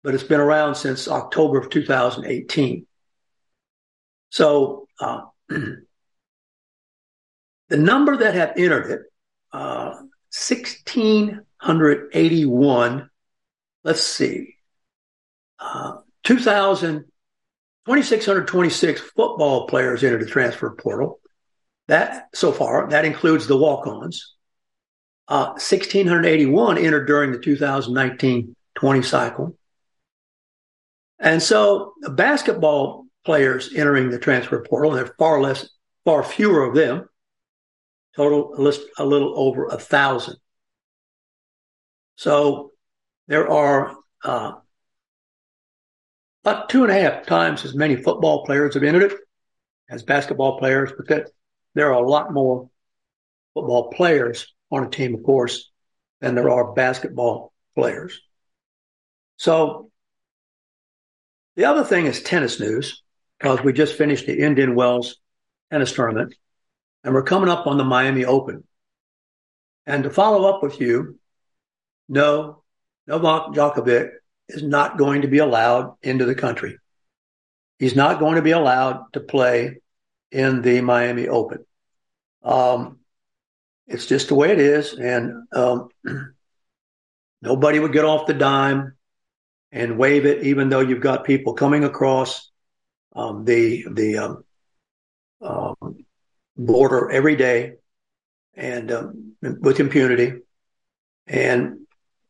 but 0.03 0.13
it's 0.13 0.23
been 0.23 0.39
around 0.39 0.75
since 0.75 1.07
October 1.07 1.57
of 1.57 1.71
2018. 1.71 2.85
So, 4.29 4.87
uh, 4.99 5.21
the 5.49 5.85
number 7.71 8.17
that 8.17 8.35
have 8.35 8.53
entered 8.57 8.91
it, 8.91 9.01
uh, 9.51 9.95
1,681, 10.33 13.09
let's 13.83 14.01
see, 14.01 14.55
uh, 15.59 15.97
2,000, 16.23 17.05
2,626 17.85 19.01
football 19.01 19.67
players 19.67 20.03
entered 20.03 20.21
the 20.21 20.25
transfer 20.25 20.71
portal. 20.71 21.19
That 21.87 22.29
so 22.33 22.51
far, 22.51 22.89
that 22.89 23.05
includes 23.05 23.45
the 23.47 23.57
walk-ons. 23.57 24.33
Uh, 25.27 25.51
1,681 25.53 26.77
entered 26.77 27.05
during 27.05 27.31
the 27.31 27.39
2019 27.39 28.55
20 28.75 29.01
cycle. 29.01 29.57
And 31.19 31.41
so 31.41 31.93
basketball 32.11 33.05
players 33.23 33.73
entering 33.73 34.09
the 34.09 34.19
transfer 34.19 34.65
portal, 34.67 34.91
and 34.91 34.99
there 34.99 35.05
are 35.05 35.15
far 35.17 35.41
less, 35.41 35.69
far 36.03 36.23
fewer 36.23 36.63
of 36.63 36.75
them, 36.75 37.07
total 38.15 38.53
list 38.57 38.81
a 38.97 39.05
little 39.05 39.33
over 39.39 39.67
a 39.67 39.77
thousand. 39.77 40.35
So 42.17 42.71
there 43.27 43.49
are 43.49 43.95
uh, 44.23 44.53
about 46.43 46.69
two 46.69 46.83
and 46.83 46.91
a 46.91 46.99
half 46.99 47.25
times 47.25 47.63
as 47.63 47.73
many 47.73 47.95
football 47.95 48.45
players 48.45 48.73
have 48.73 48.83
entered 48.83 49.11
it 49.11 49.17
as 49.89 50.03
basketball 50.03 50.59
players, 50.59 50.91
but 50.95 51.07
that 51.07 51.29
there 51.73 51.93
are 51.93 52.03
a 52.03 52.07
lot 52.07 52.33
more 52.33 52.69
football 53.53 53.89
players 53.91 54.52
on 54.73 54.83
a 54.83 54.89
team, 54.89 55.13
of 55.15 55.23
course, 55.23 55.69
than 56.21 56.35
there 56.35 56.49
are 56.49 56.73
basketball 56.73 57.53
players. 57.75 58.19
So 59.37 59.91
the 61.55 61.65
other 61.65 61.83
thing 61.83 62.05
is 62.05 62.23
tennis 62.23 62.59
news, 62.59 63.03
because 63.37 63.61
we 63.63 63.73
just 63.73 63.95
finished 63.95 64.25
the 64.25 64.39
Indian 64.39 64.75
Wells 64.75 65.17
tennis 65.71 65.93
tournament 65.93 66.33
and 67.03 67.13
we're 67.13 67.23
coming 67.23 67.49
up 67.49 67.67
on 67.67 67.77
the 67.77 67.83
Miami 67.83 68.25
Open. 68.25 68.63
And 69.85 70.03
to 70.03 70.09
follow 70.09 70.49
up 70.49 70.63
with 70.63 70.79
you, 70.79 71.19
no, 72.07 72.63
Novak 73.05 73.53
Djokovic 73.53 74.11
is 74.47 74.63
not 74.63 74.97
going 74.97 75.21
to 75.21 75.27
be 75.27 75.39
allowed 75.39 75.95
into 76.01 76.25
the 76.25 76.35
country. 76.35 76.77
He's 77.79 77.95
not 77.95 78.19
going 78.19 78.35
to 78.35 78.41
be 78.41 78.51
allowed 78.51 79.11
to 79.13 79.19
play 79.19 79.81
in 80.31 80.61
the 80.61 80.81
Miami 80.81 81.27
Open. 81.27 81.65
Um, 82.43 82.99
it's 83.87 84.05
just 84.05 84.29
the 84.29 84.35
way 84.35 84.51
it 84.51 84.59
is. 84.59 84.93
And 84.93 85.47
um, 85.53 85.89
nobody 87.41 87.79
would 87.79 87.93
get 87.93 88.05
off 88.05 88.27
the 88.27 88.33
dime 88.33 88.93
and 89.71 89.97
wave 89.97 90.25
it, 90.25 90.43
even 90.43 90.69
though 90.69 90.79
you've 90.79 91.01
got 91.01 91.25
people 91.25 91.53
coming 91.53 91.83
across 91.83 92.49
um, 93.15 93.45
the 93.45 93.85
the 93.91 94.17
um, 94.17 94.43
um, 95.41 96.05
border 96.55 97.11
every 97.11 97.35
day 97.35 97.73
and 98.55 98.91
um, 98.91 99.35
with 99.41 99.79
impunity. 99.79 100.41
And 101.27 101.87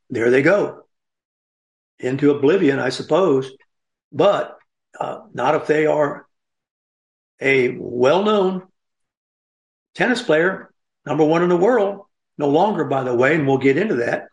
there 0.10 0.30
they 0.30 0.42
go 0.42 0.84
into 2.00 2.32
oblivion, 2.32 2.80
I 2.80 2.90
suppose, 2.90 3.52
but 4.12 4.58
uh, 5.00 5.22
not 5.34 5.56
if 5.56 5.68
they 5.68 5.86
are 5.86 6.28
a 7.42 7.76
well 7.78 8.24
known 8.24 8.68
tennis 9.96 10.22
player, 10.22 10.73
number 11.06 11.24
one 11.24 11.44
in 11.44 11.50
the 11.50 11.58
world, 11.58 12.06
no 12.38 12.50
longer, 12.50 12.86
by 12.86 13.04
the 13.04 13.16
way, 13.16 13.36
and 13.36 13.48
we'll 13.48 13.58
get 13.58 13.78
into 13.78 13.96
that, 13.96 14.28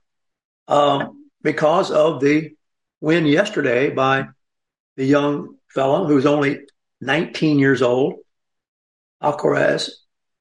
um, 0.69 1.29
because 1.43 1.91
of 1.91 2.21
the 2.21 2.51
win 3.01 3.27
yesterday 3.27 3.91
by 3.91 4.29
the 4.97 5.05
young 5.05 5.57
fellow 5.69 6.07
who's 6.07 6.27
only 6.27 6.61
19 7.01 7.59
years 7.59 7.83
old, 7.83 8.15
Alcaraz, 9.23 9.91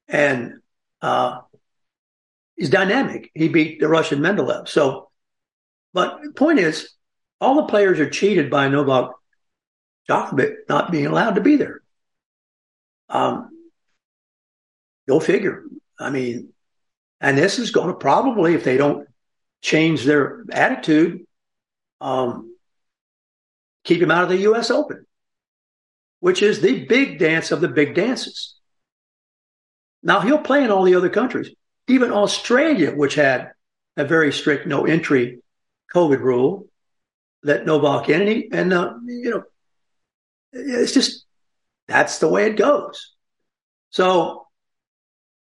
and 0.08 0.60
uh, 1.00 1.40
he's 2.56 2.70
dynamic. 2.70 3.30
He 3.34 3.48
beat 3.48 3.80
the 3.80 3.88
Russian 3.88 4.20
Medvedev. 4.20 4.68
So, 4.68 5.10
but 5.92 6.20
the 6.22 6.32
point 6.32 6.58
is, 6.58 6.90
all 7.40 7.56
the 7.56 7.68
players 7.68 7.98
are 8.00 8.10
cheated 8.10 8.50
by 8.50 8.68
Novak 8.68 9.12
Djokovic 10.08 10.54
not 10.68 10.90
being 10.90 11.06
allowed 11.06 11.36
to 11.36 11.40
be 11.40 11.56
there. 11.56 11.80
Um, 13.08 13.48
go 15.08 15.20
figure. 15.20 15.64
I 16.00 16.10
mean, 16.10 16.52
and 17.20 17.36
this 17.36 17.58
is 17.58 17.70
going 17.70 17.88
to 17.88 17.94
probably, 17.94 18.54
if 18.54 18.64
they 18.64 18.76
don't 18.76 19.06
change 19.60 20.04
their 20.04 20.44
attitude, 20.50 21.26
um, 22.00 22.56
keep 23.84 24.00
him 24.00 24.10
out 24.10 24.24
of 24.24 24.30
the 24.30 24.38
U.S. 24.38 24.70
Open, 24.70 25.06
which 26.20 26.42
is 26.42 26.60
the 26.60 26.86
big 26.86 27.18
dance 27.18 27.50
of 27.50 27.60
the 27.60 27.68
big 27.68 27.94
dances. 27.94 28.56
Now 30.02 30.20
he'll 30.20 30.38
play 30.38 30.64
in 30.64 30.70
all 30.70 30.84
the 30.84 30.94
other 30.94 31.10
countries, 31.10 31.50
even 31.86 32.10
Australia, 32.10 32.92
which 32.92 33.14
had 33.14 33.52
a 33.96 34.04
very 34.04 34.32
strict 34.32 34.66
no 34.66 34.86
entry 34.86 35.40
COVID 35.94 36.20
rule 36.20 36.68
that 37.42 37.66
Novak 37.66 38.08
in, 38.08 38.20
and, 38.22 38.30
he, 38.30 38.48
and 38.52 38.72
uh, 38.72 38.94
you 39.06 39.30
know, 39.30 39.42
it's 40.52 40.92
just 40.92 41.26
that's 41.86 42.18
the 42.18 42.28
way 42.28 42.46
it 42.46 42.56
goes. 42.56 43.14
So, 43.90 44.46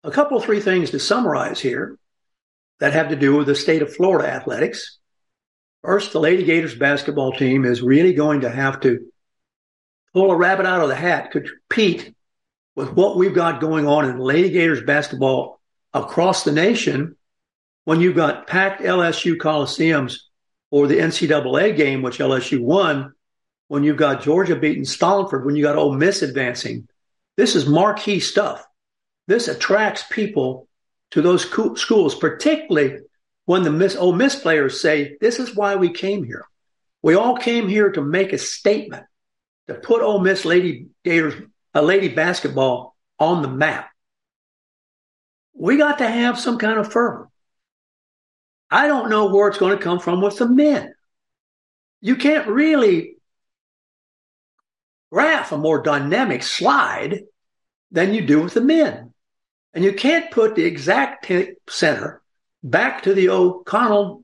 a 0.06 0.12
couple, 0.12 0.40
three 0.40 0.60
things 0.60 0.92
to 0.92 1.00
summarize 1.00 1.60
here 1.60 1.98
that 2.80 2.94
have 2.94 3.10
to 3.10 3.16
do 3.16 3.36
with 3.36 3.48
the 3.48 3.56
state 3.56 3.82
of 3.82 3.94
Florida 3.94 4.32
athletics. 4.32 5.00
First, 5.84 6.14
the 6.14 6.20
Lady 6.20 6.44
Gators 6.44 6.76
basketball 6.76 7.32
team 7.32 7.66
is 7.66 7.82
really 7.82 8.14
going 8.14 8.42
to 8.42 8.50
have 8.50 8.82
to 8.82 9.12
pull 10.14 10.32
a 10.32 10.36
rabbit 10.36 10.68
out 10.68 10.82
of 10.82 10.90
the 10.90 10.96
hat, 10.96 11.32
compete 11.32 12.14
with 12.76 12.92
what 12.94 13.18
we've 13.18 13.34
got 13.34 13.62
going 13.62 13.88
on 13.88 14.08
in 14.08 14.20
Lady 14.20 14.52
Gators 14.52 14.84
basketball 14.84 15.60
across 15.94 16.44
the 16.44 16.52
nation 16.52 17.16
when 17.86 18.00
you've 18.00 18.16
got 18.16 18.48
packed 18.48 18.82
LSU 18.82 19.38
Coliseums 19.38 20.18
or 20.70 20.88
the 20.88 21.00
NCAA 21.00 21.76
game, 21.76 22.02
which 22.02 22.20
LSU 22.20 22.60
won, 22.60 23.14
when 23.70 23.84
you've 23.84 23.98
got 23.98 24.22
Georgia 24.22 24.56
beating 24.56 24.84
Stallingford, 24.84 25.46
when 25.46 25.56
you 25.56 25.64
got 25.64 25.78
Ole 25.78 25.96
Miss 25.96 26.22
advancing. 26.22 26.88
This 27.38 27.56
is 27.56 27.66
marquee 27.66 28.20
stuff. 28.20 28.66
This 29.28 29.48
attracts 29.48 30.04
people 30.10 30.68
to 31.12 31.22
those 31.22 31.44
schools, 31.44 32.16
particularly 32.16 33.00
when 33.46 33.64
the 33.64 33.72
Miss, 33.72 33.96
Ole 33.96 34.14
Miss 34.14 34.36
players 34.36 34.82
say, 34.82 35.18
This 35.22 35.40
is 35.40 35.56
why 35.56 35.76
we 35.76 35.90
came 35.90 36.24
here. 36.24 36.46
We 37.02 37.16
all 37.16 37.38
came 37.38 37.68
here 37.68 37.92
to 37.92 38.02
make 38.02 38.34
a 38.34 38.38
statement, 38.38 39.06
to 39.68 39.76
put 39.76 40.02
Ole 40.02 40.20
Miss 40.20 40.46
Lady 40.46 40.88
Gators, 41.04 41.36
a 41.74 41.82
lady 41.82 42.10
basketball 42.10 42.96
on 43.20 43.42
the 43.42 43.48
map. 43.48 43.90
We 45.54 45.78
got 45.78 46.00
to 46.00 46.08
have 46.08 46.40
some 46.40 46.58
kind 46.58 46.80
of 46.80 46.92
fervor. 46.92 47.30
I 48.70 48.88
don't 48.88 49.10
know 49.10 49.28
where 49.28 49.48
it's 49.48 49.58
going 49.58 49.78
to 49.78 49.84
come 49.84 50.00
from 50.00 50.22
with 50.22 50.38
the 50.38 50.50
men. 50.50 50.94
You 52.02 52.16
can't 52.16 52.48
really 52.48 53.16
graph 55.12 55.52
a 55.52 55.58
more 55.58 55.82
dynamic 55.82 56.44
slide 56.44 57.22
than 57.92 58.14
you 58.14 58.26
do 58.26 58.42
with 58.42 58.54
the 58.54 58.62
men. 58.62 59.14
And 59.76 59.84
you 59.84 59.94
can't 59.94 60.32
put 60.32 60.56
the 60.56 60.64
exact 60.64 61.32
center 61.70 62.22
back 62.64 63.04
to 63.04 63.14
the 63.14 63.30
O'Connell 63.30 64.24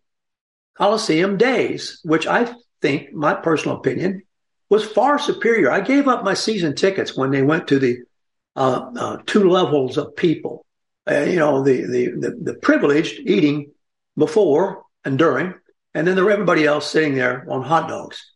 Coliseum 0.75 1.37
days, 1.37 1.99
which 2.03 2.25
I 2.25 2.51
think, 2.81 3.13
my 3.13 3.33
personal 3.33 3.77
opinion, 3.77 4.23
was 4.69 4.85
far 4.85 5.19
superior. 5.19 5.69
I 5.69 5.81
gave 5.81 6.07
up 6.07 6.23
my 6.23 6.33
season 6.33 6.73
tickets 6.73 7.15
when 7.15 7.31
they 7.31 7.41
went 7.41 7.67
to 7.67 7.79
the 7.79 7.97
uh, 8.55 8.89
uh, 8.97 9.17
two 9.25 9.49
levels 9.49 9.97
of 9.97 10.15
people. 10.15 10.65
Uh, 11.09 11.21
you 11.21 11.37
know, 11.37 11.63
the, 11.63 11.81
the, 11.81 12.05
the 12.11 12.39
the 12.41 12.53
privileged 12.53 13.19
eating 13.19 13.71
before 14.15 14.83
and 15.03 15.17
during, 15.17 15.53
and 15.93 16.07
then 16.07 16.15
there 16.15 16.23
were 16.23 16.31
everybody 16.31 16.65
else 16.65 16.89
sitting 16.89 17.15
there 17.15 17.45
on 17.49 17.63
hot 17.63 17.89
dogs. 17.89 18.31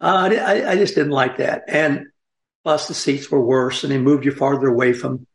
Uh, 0.00 0.28
I, 0.32 0.72
I 0.72 0.76
just 0.76 0.94
didn't 0.94 1.12
like 1.12 1.38
that. 1.38 1.62
And 1.68 2.06
plus 2.64 2.88
the 2.88 2.94
seats 2.94 3.30
were 3.30 3.40
worse 3.40 3.82
and 3.84 3.92
they 3.92 3.98
moved 3.98 4.24
you 4.24 4.32
farther 4.32 4.68
away 4.68 4.92
from 4.92 5.26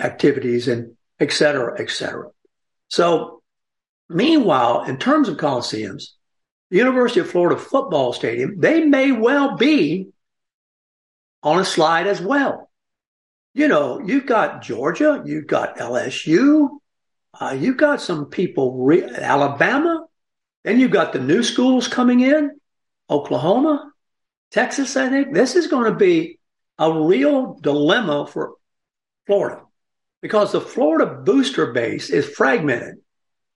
activities 0.00 0.68
and 0.68 0.96
et 1.18 1.32
cetera, 1.32 1.80
et 1.80 1.90
cetera. 1.90 2.30
So 2.88 3.42
meanwhile, 4.08 4.84
in 4.84 4.98
terms 4.98 5.28
of 5.28 5.36
coliseums, 5.36 6.04
the 6.70 6.78
University 6.78 7.20
of 7.20 7.30
Florida 7.30 7.60
football 7.60 8.12
stadium, 8.12 8.58
they 8.58 8.84
may 8.84 9.12
well 9.12 9.56
be 9.56 10.08
on 11.42 11.60
a 11.60 11.64
slide 11.64 12.06
as 12.06 12.20
well. 12.20 12.70
You 13.54 13.68
know, 13.68 14.00
you've 14.00 14.26
got 14.26 14.62
Georgia, 14.62 15.22
you've 15.24 15.46
got 15.46 15.78
LSU, 15.78 16.68
uh, 17.40 17.56
you've 17.58 17.76
got 17.76 18.00
some 18.00 18.26
people, 18.26 18.84
re- 18.84 19.04
Alabama, 19.04 20.06
then 20.62 20.78
you've 20.78 20.92
got 20.92 21.12
the 21.12 21.18
new 21.18 21.42
schools 21.42 21.88
coming 21.88 22.20
in, 22.20 22.58
Oklahoma, 23.08 23.90
Texas, 24.50 24.96
I 24.96 25.08
think 25.08 25.32
this 25.32 25.56
is 25.56 25.68
going 25.68 25.90
to 25.90 25.96
be 25.96 26.38
a 26.78 26.92
real 26.92 27.58
dilemma 27.60 28.26
for 28.26 28.54
Florida 29.26 29.62
because 30.22 30.52
the 30.52 30.60
Florida 30.60 31.06
booster 31.06 31.72
base 31.72 32.10
is 32.10 32.28
fragmented. 32.28 32.96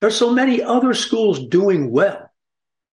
There's 0.00 0.16
so 0.16 0.32
many 0.32 0.62
other 0.62 0.94
schools 0.94 1.46
doing 1.48 1.90
well. 1.90 2.30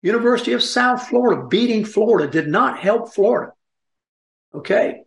University 0.01 0.53
of 0.53 0.63
South 0.63 1.07
Florida 1.07 1.47
beating 1.47 1.86
Florida 1.86 2.29
did 2.29 2.47
not 2.47 2.79
help 2.79 3.13
Florida. 3.13 3.53
Okay. 4.53 5.03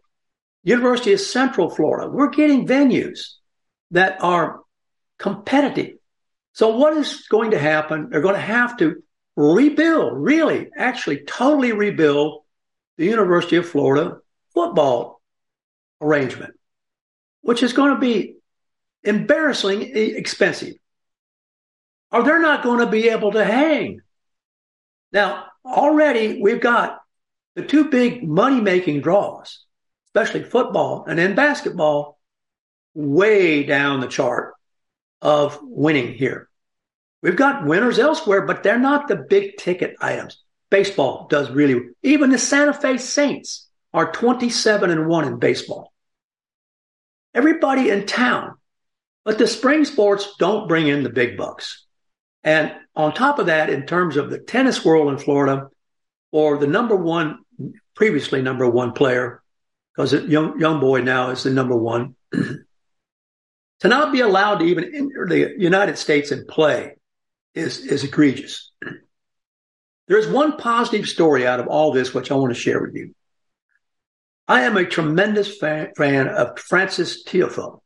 University 0.62 1.12
of 1.12 1.20
Central 1.20 1.68
Florida, 1.68 2.09
we're 2.11 2.31
getting 2.31 2.66
venues 2.66 3.35
that 3.90 4.22
are 4.22 4.61
competitive. 5.18 5.96
So 6.53 6.77
what 6.77 6.96
is 6.96 7.27
going 7.29 7.50
to 7.50 7.59
happen? 7.59 8.09
They're 8.11 8.22
going 8.22 8.35
to 8.35 8.40
have 8.40 8.79
to 8.79 9.03
rebuild, 9.37 10.12
really, 10.16 10.70
actually 10.77 11.24
totally 11.24 11.72
rebuild 11.72 12.44
the 12.96 13.05
University 13.05 13.57
of 13.57 13.68
Florida 13.68 14.18
football 14.55 15.20
arrangement, 16.00 16.55
which 17.42 17.62
is 17.62 17.72
going 17.72 17.94
to 17.94 18.00
be 18.00 18.37
embarrassingly 19.05 20.17
expensive. 20.17 20.75
Or 22.11 22.23
they're 22.23 22.40
not 22.40 22.62
going 22.62 22.81
to 22.81 22.87
be 22.87 23.09
able 23.09 23.33
to 23.33 23.45
hang. 23.45 24.01
Now, 25.12 25.47
already 25.64 26.40
we've 26.40 26.61
got 26.61 27.01
the 27.55 27.62
two 27.62 27.90
big 27.90 28.27
money 28.27 28.61
making 28.61 29.01
draws, 29.01 29.64
especially 30.09 30.45
football 30.45 31.05
and 31.07 31.19
then 31.19 31.35
basketball, 31.35 32.19
way 32.95 33.64
down 33.64 34.01
the 34.01 34.07
chart 34.07 34.55
of 35.21 35.59
winning 35.62 36.14
here. 36.14 36.49
We've 37.23 37.37
got 37.37 37.64
winners 37.64 37.99
elsewhere, 37.99 38.43
but 38.43 38.62
they're 38.62 38.79
not 38.79 39.09
the 39.09 39.17
big 39.17 39.57
ticket 39.57 39.97
items. 40.01 40.43
Baseball 40.71 41.27
does 41.31 41.51
really, 41.51 41.81
even 42.03 42.31
the 42.31 42.38
Santa 42.38 42.75
Fe 42.75 42.99
Saints 42.99 43.69
are 43.93 44.12
27 44.12 44.90
and 44.90 45.07
1 45.07 45.25
in 45.25 45.38
baseball. 45.38 45.93
Everybody 47.33 47.90
in 47.90 48.07
town, 48.07 48.57
but 49.25 49.39
the 49.39 49.47
spring 49.47 49.85
sports 49.85 50.35
don't 50.39 50.69
bring 50.69 50.87
in 50.89 51.03
the 51.03 51.11
big 51.11 51.37
bucks. 51.37 51.85
And 52.43 52.73
on 52.95 53.15
top 53.15 53.39
of 53.39 53.47
that, 53.47 53.71
in 53.71 53.87
terms 53.87 54.17
of 54.17 54.31
the 54.31 54.39
tennis 54.39 54.85
world 54.85 55.11
in 55.11 55.19
Florida, 55.19 55.69
or 56.31 56.59
the 56.59 56.67
number 56.67 56.95
one, 56.95 57.39
previously 57.95 58.43
number 58.43 58.69
one 58.69 58.93
player, 58.93 59.43
because 59.95 60.13
young 60.13 60.61
young 60.61 60.81
boy 60.81 61.01
now 61.01 61.31
is 61.31 61.43
the 61.45 61.51
number 61.51 61.77
one, 61.77 62.17
to 62.33 63.89
not 63.89 64.13
be 64.13 64.21
allowed 64.21 64.59
to 64.59 64.67
even 64.67 64.95
enter 64.95 65.27
the 65.27 65.55
United 65.59 65.97
States 65.97 66.31
and 66.31 66.47
play 66.47 66.97
is 67.55 67.79
is 67.79 68.05
egregious. 68.05 68.73
There's 70.09 70.29
one 70.29 70.59
positive 70.59 71.07
story 71.07 71.47
out 71.47 71.61
of 71.61 71.69
all 71.69 71.93
this, 71.93 72.13
which 72.13 72.31
I 72.31 72.35
want 72.35 72.55
to 72.55 72.61
share 72.61 72.83
with 72.83 72.95
you. 72.95 73.15
I 74.47 74.63
am 74.63 74.77
a 74.77 74.85
tremendous 74.85 75.57
fan, 75.57 75.93
fan 75.97 76.29
of 76.29 76.59
Francis 76.59 77.25
Tiafoe. 77.25 77.81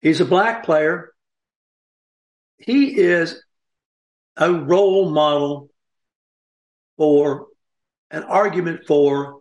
He's 0.00 0.20
a 0.20 0.24
black 0.24 0.64
player. 0.64 1.12
He 2.58 2.98
is 2.98 3.42
a 4.36 4.52
role 4.52 5.10
model 5.10 5.70
for 6.96 7.46
an 8.10 8.22
argument 8.22 8.86
for 8.86 9.40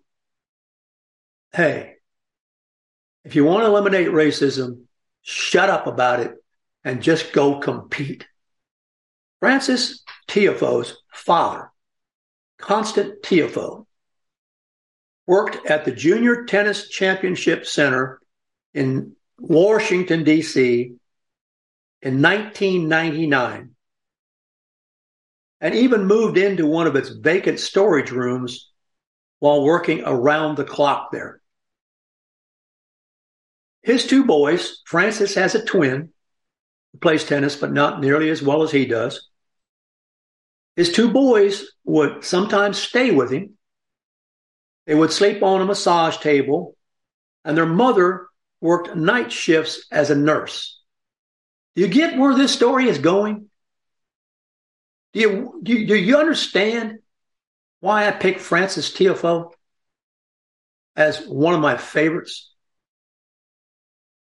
hey, 1.54 1.94
if 3.24 3.36
you 3.36 3.46
want 3.46 3.62
to 3.64 3.68
eliminate 3.68 4.08
racism, 4.08 4.84
shut 5.22 5.70
up 5.70 5.88
about 5.88 6.20
it 6.20 6.34
and 6.84 7.02
just 7.02 7.32
go 7.32 7.60
compete. 7.60 8.28
Francis 9.40 10.04
Tiafoe's 10.28 10.98
father, 11.14 11.72
Constant 12.58 13.24
Tiafoe, 13.24 13.86
worked 15.28 15.66
at 15.66 15.86
the 15.86 15.92
Junior 15.92 16.44
Tennis 16.46 16.90
Championship 16.90 17.66
Center 17.66 18.20
in 18.74 19.15
Washington, 19.38 20.24
D.C. 20.24 20.94
in 22.02 22.22
1999 22.22 23.76
and 25.62 25.74
even 25.74 26.06
moved 26.06 26.38
into 26.38 26.66
one 26.66 26.88
of 26.88 26.96
its 26.96 27.10
vacant 27.10 27.60
storage 27.60 28.12
rooms 28.12 28.72
while 29.40 29.64
working 29.64 30.04
around 30.06 30.58
the 30.58 30.64
clock 30.64 31.10
there. 31.12 31.42
His 33.82 34.06
two 34.06 34.26
boys, 34.26 34.82
Francis 34.86 35.36
has 35.36 35.56
a 35.56 35.64
twin 35.64 36.10
who 36.92 37.00
plays 37.00 37.24
tennis, 37.24 37.56
but 37.56 37.72
not 37.72 38.02
nearly 38.02 38.30
as 38.30 38.42
well 38.42 38.64
as 38.64 38.72
he 38.72 38.86
does. 38.86 39.28
His 40.76 40.92
two 40.92 41.12
boys 41.12 41.66
would 41.84 42.24
sometimes 42.24 42.78
stay 42.78 43.12
with 43.12 43.32
him. 43.32 43.58
They 44.88 44.96
would 44.96 45.12
sleep 45.12 45.42
on 45.42 45.62
a 45.62 45.66
massage 45.66 46.18
table, 46.18 46.76
and 47.44 47.58
their 47.58 47.66
mother 47.66 48.28
worked 48.66 48.96
night 48.96 49.32
shifts 49.32 49.86
as 49.92 50.10
a 50.10 50.16
nurse. 50.16 50.82
Do 51.76 51.84
you 51.84 51.88
get 51.88 52.18
where 52.18 52.36
this 52.36 52.52
story 52.52 52.90
is 52.90 52.98
going? 52.98 53.50
Do 55.14 55.20
you, 55.20 55.60
do 55.64 55.74
you, 55.74 55.88
do 55.88 55.96
you 55.96 56.18
understand 56.18 57.00
why 57.80 58.08
I 58.08 58.12
picked 58.12 58.42
Francis 58.42 58.92
Tiafoe 58.92 59.52
as 60.96 61.26
one 61.28 61.54
of 61.54 61.62
my 61.62 61.78
favorites? 61.78 62.52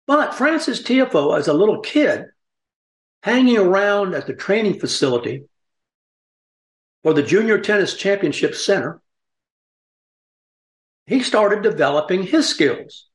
But 0.08 0.34
Francis 0.34 0.82
Tiafoe, 0.82 1.38
as 1.38 1.48
a 1.48 1.54
little 1.54 1.82
kid, 1.82 2.26
hanging 3.24 3.58
around 3.58 4.16
at 4.16 4.28
the 4.28 4.34
training 4.34 4.80
facility 4.80 5.44
for 7.04 7.14
the 7.14 7.22
Junior 7.24 7.60
Tennis 7.60 7.96
Championship 7.96 8.56
Center, 8.56 9.02
he 11.06 11.22
started 11.22 11.64
developing 11.64 12.24
his 12.24 12.48
skills. 12.48 13.11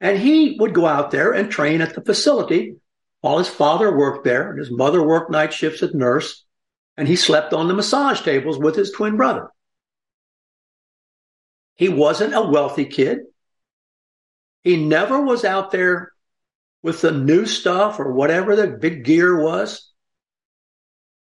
And 0.00 0.18
he 0.18 0.56
would 0.60 0.74
go 0.74 0.86
out 0.86 1.10
there 1.10 1.32
and 1.32 1.50
train 1.50 1.80
at 1.80 1.94
the 1.94 2.02
facility 2.02 2.76
while 3.20 3.38
his 3.38 3.48
father 3.48 3.96
worked 3.96 4.24
there 4.24 4.50
and 4.50 4.58
his 4.58 4.70
mother 4.70 5.02
worked 5.02 5.30
night 5.30 5.52
shifts 5.52 5.82
as 5.82 5.94
nurse. 5.94 6.44
And 6.96 7.08
he 7.08 7.16
slept 7.16 7.52
on 7.52 7.68
the 7.68 7.74
massage 7.74 8.22
tables 8.22 8.58
with 8.58 8.76
his 8.76 8.90
twin 8.90 9.16
brother. 9.16 9.50
He 11.76 11.88
wasn't 11.88 12.34
a 12.34 12.42
wealthy 12.42 12.86
kid. 12.86 13.20
He 14.62 14.76
never 14.76 15.20
was 15.20 15.44
out 15.44 15.70
there 15.70 16.12
with 16.82 17.00
the 17.00 17.12
new 17.12 17.46
stuff 17.46 18.00
or 18.00 18.12
whatever 18.12 18.56
the 18.56 18.66
big 18.66 19.04
gear 19.04 19.40
was. 19.40 19.92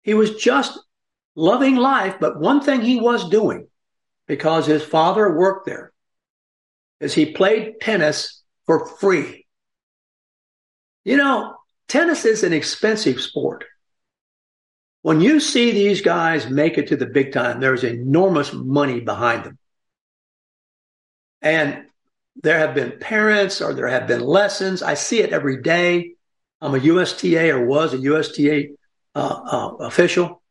He 0.04 0.14
was 0.14 0.36
just 0.36 0.78
loving 1.36 1.76
life. 1.76 2.18
But 2.20 2.40
one 2.40 2.62
thing 2.62 2.82
he 2.82 3.00
was 3.00 3.30
doing 3.30 3.68
because 4.28 4.66
his 4.66 4.84
father 4.84 5.38
worked 5.38 5.66
there 5.66 5.94
is 7.00 7.14
he 7.14 7.32
played 7.32 7.80
tennis 7.82 8.41
for 8.72 8.86
free. 8.86 9.46
You 11.04 11.18
know, 11.18 11.58
tennis 11.90 12.24
is 12.24 12.44
an 12.44 12.54
expensive 12.54 13.20
sport. 13.20 13.66
When 15.02 15.20
you 15.20 15.42
see 15.42 15.72
these 15.72 16.00
guys 16.00 16.50
make 16.50 16.78
it 16.78 16.88
to 16.88 16.96
the 16.96 17.08
big 17.08 17.34
time, 17.34 17.60
there's 17.60 17.84
enormous 17.84 18.54
money 18.54 19.02
behind 19.02 19.44
them. 19.44 19.58
And 21.42 21.86
there 22.44 22.60
have 22.60 22.74
been 22.74 22.98
parents 22.98 23.62
or 23.62 23.74
there 23.74 23.88
have 23.88 24.08
been 24.08 24.22
lessons. 24.22 24.82
I 24.82 24.94
see 24.94 25.20
it 25.20 25.34
every 25.34 25.62
day. 25.62 26.14
I'm 26.62 26.76
a 26.76 26.78
USTA 26.78 27.50
or 27.50 27.66
was 27.66 27.94
a 27.94 27.98
USTA 27.98 28.70
uh, 29.16 29.20
uh, 29.20 29.76
official. 29.82 30.42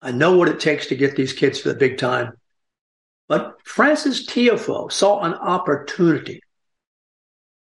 I 0.00 0.12
know 0.12 0.36
what 0.36 0.48
it 0.48 0.60
takes 0.60 0.88
to 0.88 0.94
get 0.94 1.16
these 1.16 1.32
kids 1.32 1.62
to 1.62 1.70
the 1.70 1.78
big 1.78 1.98
time. 1.98 2.34
But 3.26 3.56
Francis 3.64 4.26
Tiafoe 4.26 4.92
saw 4.92 5.22
an 5.22 5.34
opportunity. 5.34 6.40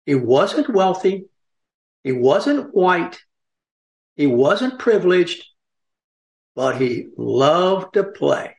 He 0.06 0.14
wasn't 0.14 0.72
wealthy. 0.72 1.26
He 2.02 2.12
wasn't 2.12 2.74
white. 2.74 3.20
He 4.16 4.26
wasn't 4.26 4.78
privileged, 4.78 5.44
but 6.54 6.80
he 6.80 7.06
loved 7.16 7.94
to 7.94 8.04
play. 8.04 8.56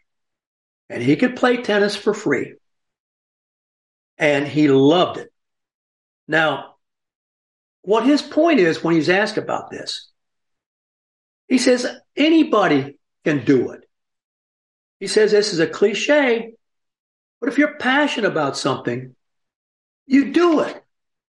And 0.90 1.02
he 1.02 1.16
could 1.16 1.36
play 1.36 1.58
tennis 1.58 1.96
for 1.96 2.14
free 2.14 2.56
and 4.18 4.48
he 4.48 4.68
loved 4.68 5.18
it. 5.18 5.32
Now, 6.28 6.76
what 7.82 8.06
his 8.06 8.22
point 8.22 8.60
is 8.60 8.84
when 8.84 8.96
he's 8.96 9.10
asked 9.10 9.38
about 9.38 9.70
this, 9.70 10.10
he 11.48 11.58
says 11.58 11.88
anybody 12.16 12.98
can 13.24 13.46
do 13.46 13.72
it. 13.72 13.82
He 15.00 15.08
says 15.08 15.32
this 15.32 15.54
is 15.54 15.60
a 15.60 15.68
cliche, 15.68 16.54
but 17.40 17.50
if 17.50 17.58
you're 17.58 17.78
passionate 17.78 18.28
about 18.28 18.58
something, 18.58 19.16
you 20.08 20.32
do 20.32 20.62
it. 20.62 20.82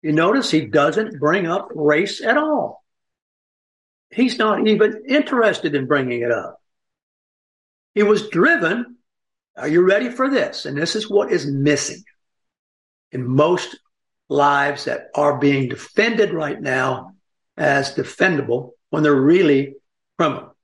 You 0.02 0.12
notice 0.12 0.50
he 0.50 0.66
doesn't 0.66 1.18
bring 1.18 1.46
up 1.46 1.68
race 1.74 2.22
at 2.22 2.36
all. 2.36 2.84
He's 4.10 4.38
not 4.38 4.66
even 4.66 5.04
interested 5.08 5.74
in 5.74 5.86
bringing 5.86 6.22
it 6.22 6.30
up. 6.30 6.60
He 7.94 8.02
was 8.02 8.28
driven. 8.28 8.96
Are 9.56 9.68
you 9.68 9.82
ready 9.82 10.10
for 10.10 10.28
this? 10.28 10.66
And 10.66 10.76
this 10.76 10.96
is 10.96 11.10
what 11.10 11.32
is 11.32 11.46
missing 11.46 12.04
in 13.10 13.26
most 13.26 13.78
lives 14.28 14.84
that 14.84 15.08
are 15.14 15.38
being 15.38 15.68
defended 15.68 16.32
right 16.32 16.60
now 16.60 17.12
as 17.56 17.94
defendable 17.94 18.72
when 18.90 19.02
they're 19.02 19.14
really 19.14 19.74
criminal. 20.18 20.54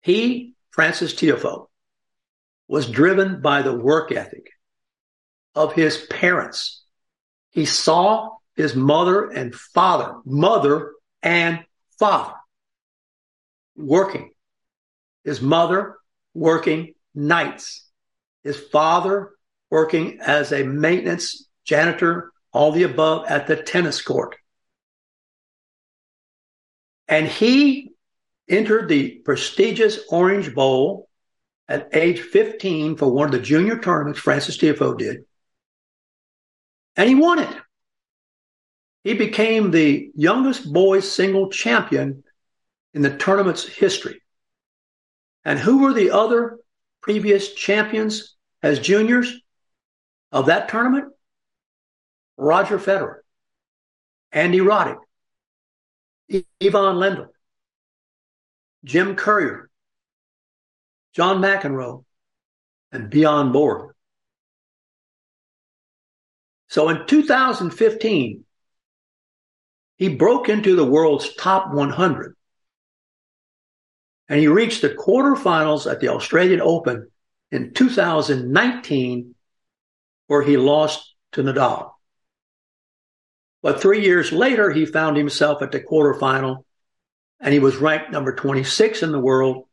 He, 0.00 0.54
Francis 0.70 1.14
Tiafoe, 1.14 1.68
was 2.68 2.90
driven 2.90 3.40
by 3.42 3.62
the 3.62 3.76
work 3.76 4.12
ethic 4.12 4.48
of 5.54 5.74
his 5.74 6.06
parents. 6.08 6.81
He 7.52 7.66
saw 7.66 8.30
his 8.56 8.74
mother 8.74 9.30
and 9.30 9.54
father, 9.54 10.16
mother 10.24 10.92
and 11.22 11.64
father 11.98 12.34
working. 13.76 14.32
His 15.24 15.40
mother 15.40 15.96
working 16.34 16.94
nights. 17.14 17.86
His 18.42 18.58
father 18.58 19.32
working 19.70 20.18
as 20.20 20.52
a 20.52 20.64
maintenance 20.64 21.48
janitor, 21.64 22.32
all 22.52 22.72
the 22.72 22.82
above 22.82 23.26
at 23.28 23.46
the 23.46 23.56
tennis 23.56 24.02
court. 24.02 24.36
And 27.06 27.26
he 27.26 27.92
entered 28.48 28.88
the 28.88 29.20
prestigious 29.24 30.00
Orange 30.10 30.54
Bowl 30.54 31.08
at 31.68 31.94
age 31.94 32.20
15 32.20 32.96
for 32.96 33.08
one 33.08 33.26
of 33.26 33.32
the 33.32 33.40
junior 33.40 33.78
tournaments 33.78 34.18
Francis 34.18 34.58
Tiafoe 34.58 34.98
did. 34.98 35.24
And 36.96 37.08
he 37.08 37.14
won 37.14 37.38
it. 37.38 37.56
He 39.04 39.14
became 39.14 39.70
the 39.70 40.10
youngest 40.14 40.72
boys 40.72 41.10
single 41.10 41.50
champion 41.50 42.22
in 42.94 43.02
the 43.02 43.16
tournament's 43.16 43.66
history. 43.66 44.22
And 45.44 45.58
who 45.58 45.82
were 45.82 45.92
the 45.92 46.10
other 46.10 46.58
previous 47.00 47.52
champions 47.54 48.36
as 48.62 48.78
juniors? 48.78 49.42
of 50.32 50.46
that 50.46 50.68
tournament, 50.70 51.12
Roger 52.38 52.78
Federer, 52.78 53.18
Andy 54.32 54.58
Roddick, 54.60 54.98
Ivan 56.30 56.96
Lendl, 56.96 57.28
Jim 58.82 59.14
Courier, 59.14 59.70
John 61.14 61.42
McEnroe, 61.42 62.04
and 62.90 63.10
Bjorn 63.10 63.52
Borg. 63.52 63.94
So 66.72 66.88
in 66.88 67.06
2015, 67.06 68.44
he 69.96 70.08
broke 70.08 70.48
into 70.48 70.74
the 70.74 70.86
world's 70.86 71.34
top 71.34 71.70
100 71.70 72.34
and 74.30 74.40
he 74.40 74.48
reached 74.48 74.80
the 74.80 74.88
quarterfinals 74.88 75.90
at 75.90 76.00
the 76.00 76.08
Australian 76.08 76.62
Open 76.62 77.10
in 77.50 77.74
2019 77.74 79.34
where 80.28 80.40
he 80.40 80.56
lost 80.56 81.14
to 81.32 81.42
Nadal. 81.42 81.90
But 83.60 83.82
three 83.82 84.02
years 84.02 84.32
later, 84.32 84.70
he 84.70 84.86
found 84.86 85.18
himself 85.18 85.60
at 85.60 85.72
the 85.72 85.80
quarterfinal 85.80 86.64
and 87.38 87.52
he 87.52 87.60
was 87.60 87.76
ranked 87.76 88.12
number 88.12 88.34
26 88.34 89.02
in 89.02 89.12
the 89.12 89.20
world. 89.20 89.66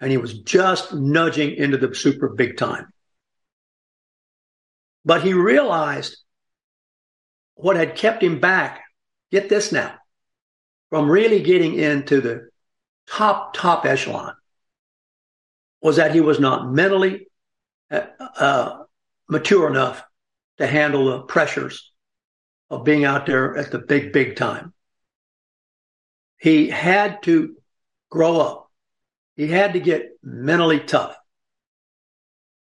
And 0.00 0.12
he 0.12 0.16
was 0.16 0.32
just 0.32 0.94
nudging 0.94 1.56
into 1.56 1.76
the 1.76 1.92
super 1.92 2.28
big 2.28 2.56
time. 2.56 2.91
But 5.04 5.22
he 5.22 5.34
realized 5.34 6.16
what 7.54 7.76
had 7.76 7.96
kept 7.96 8.22
him 8.22 8.40
back, 8.40 8.82
get 9.30 9.48
this 9.48 9.72
now, 9.72 9.94
from 10.90 11.10
really 11.10 11.42
getting 11.42 11.74
into 11.74 12.20
the 12.20 12.48
top, 13.08 13.54
top 13.54 13.84
echelon 13.84 14.34
was 15.80 15.96
that 15.96 16.14
he 16.14 16.20
was 16.20 16.38
not 16.38 16.70
mentally 16.70 17.26
uh, 17.90 18.06
uh, 18.38 18.82
mature 19.28 19.68
enough 19.68 20.04
to 20.58 20.66
handle 20.66 21.06
the 21.06 21.22
pressures 21.22 21.92
of 22.70 22.84
being 22.84 23.04
out 23.04 23.26
there 23.26 23.56
at 23.56 23.70
the 23.70 23.78
big, 23.78 24.12
big 24.12 24.36
time. 24.36 24.72
He 26.38 26.68
had 26.68 27.22
to 27.24 27.56
grow 28.10 28.40
up. 28.40 28.70
He 29.36 29.48
had 29.48 29.72
to 29.72 29.80
get 29.80 30.10
mentally 30.22 30.80
tough. 30.80 31.16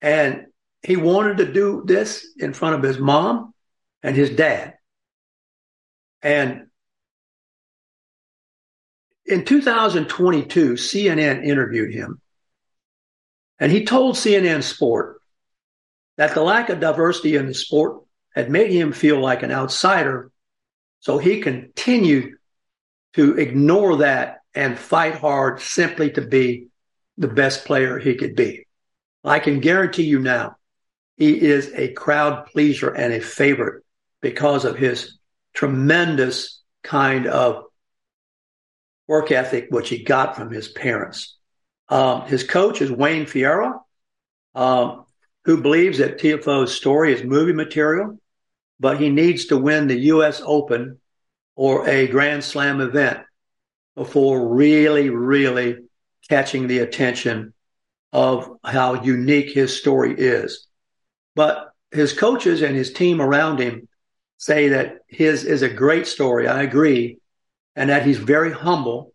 And 0.02 0.48
he 0.86 0.96
wanted 0.96 1.38
to 1.38 1.52
do 1.52 1.84
this 1.86 2.26
in 2.38 2.54
front 2.54 2.76
of 2.76 2.84
his 2.84 3.00
mom 3.00 3.54
and 4.04 4.16
his 4.16 4.30
dad. 4.30 4.76
And 6.22 6.68
in 9.26 9.46
2022, 9.46 10.74
CNN 10.74 11.44
interviewed 11.44 11.94
him. 11.94 12.22
And 13.60 13.72
he 13.72 13.86
told 13.86 14.16
CNN 14.16 14.62
Sport 14.62 15.22
that 16.18 16.36
the 16.36 16.44
lack 16.44 16.70
of 16.70 16.80
diversity 16.80 17.36
in 17.36 17.48
the 17.48 17.54
sport 17.54 18.04
had 18.36 18.52
made 18.52 18.72
him 18.72 18.92
feel 18.92 19.20
like 19.20 19.44
an 19.44 19.52
outsider. 19.52 20.32
So 21.00 21.18
he 21.18 21.42
continued 21.42 22.36
to 23.14 23.38
ignore 23.38 23.98
that 23.98 24.42
and 24.54 24.78
fight 24.78 25.16
hard 25.16 25.62
simply 25.62 26.12
to 26.12 26.22
be 26.22 26.68
the 27.18 27.28
best 27.28 27.66
player 27.66 27.98
he 27.98 28.16
could 28.16 28.36
be. 28.36 28.68
I 29.24 29.40
can 29.40 29.60
guarantee 29.60 30.04
you 30.04 30.20
now, 30.20 30.58
he 31.18 31.40
is 31.40 31.72
a 31.74 31.94
crowd 31.94 32.48
pleaser 32.48 32.90
and 32.90 33.14
a 33.14 33.22
favorite 33.22 33.84
because 34.22 34.66
of 34.66 34.78
his 34.78 35.18
tremendous 35.54 36.62
kind 36.84 37.28
of 37.28 37.64
work 39.08 39.32
ethic, 39.32 39.68
which 39.70 39.90
he 39.90 40.04
got 40.04 40.36
from 40.36 40.52
his 40.52 40.68
parents. 40.68 41.38
Um, 41.90 42.22
his 42.24 42.44
coach 42.44 42.82
is 42.82 42.92
Wayne 42.92 43.26
Ferreira, 43.26 43.80
um, 44.56 45.06
who 45.46 45.62
believes 45.62 46.00
that 46.00 46.20
Tiafoe's 46.20 46.74
story 46.74 47.14
is 47.14 47.24
movie 47.24 47.54
material, 47.54 48.20
but 48.80 49.00
he 49.00 49.10
needs 49.10 49.46
to 49.46 49.58
win 49.58 49.88
the 49.88 50.00
U.S. 50.00 50.42
Open 50.44 51.00
or 51.56 51.88
a 51.88 52.08
Grand 52.08 52.44
Slam 52.44 52.82
event 52.82 53.20
before 53.96 54.54
really, 54.56 55.10
really 55.10 55.78
catching 56.28 56.68
the 56.68 56.80
attention 56.80 57.54
of 58.12 58.50
how 58.64 59.04
unique 59.04 59.54
his 59.54 59.78
story 59.78 60.16
is. 60.18 60.65
But 61.36 61.72
his 61.92 62.14
coaches 62.14 62.62
and 62.62 62.76
his 62.76 62.94
team 62.94 63.22
around 63.22 63.60
him 63.60 63.88
say 64.38 64.70
that 64.70 65.00
his 65.08 65.44
is 65.44 65.62
a 65.62 65.70
great 65.70 66.08
story. 66.08 66.48
I 66.48 66.64
agree. 66.64 67.20
And 67.76 67.90
that 67.90 68.06
he's 68.06 68.18
very 68.18 68.52
humble 68.52 69.14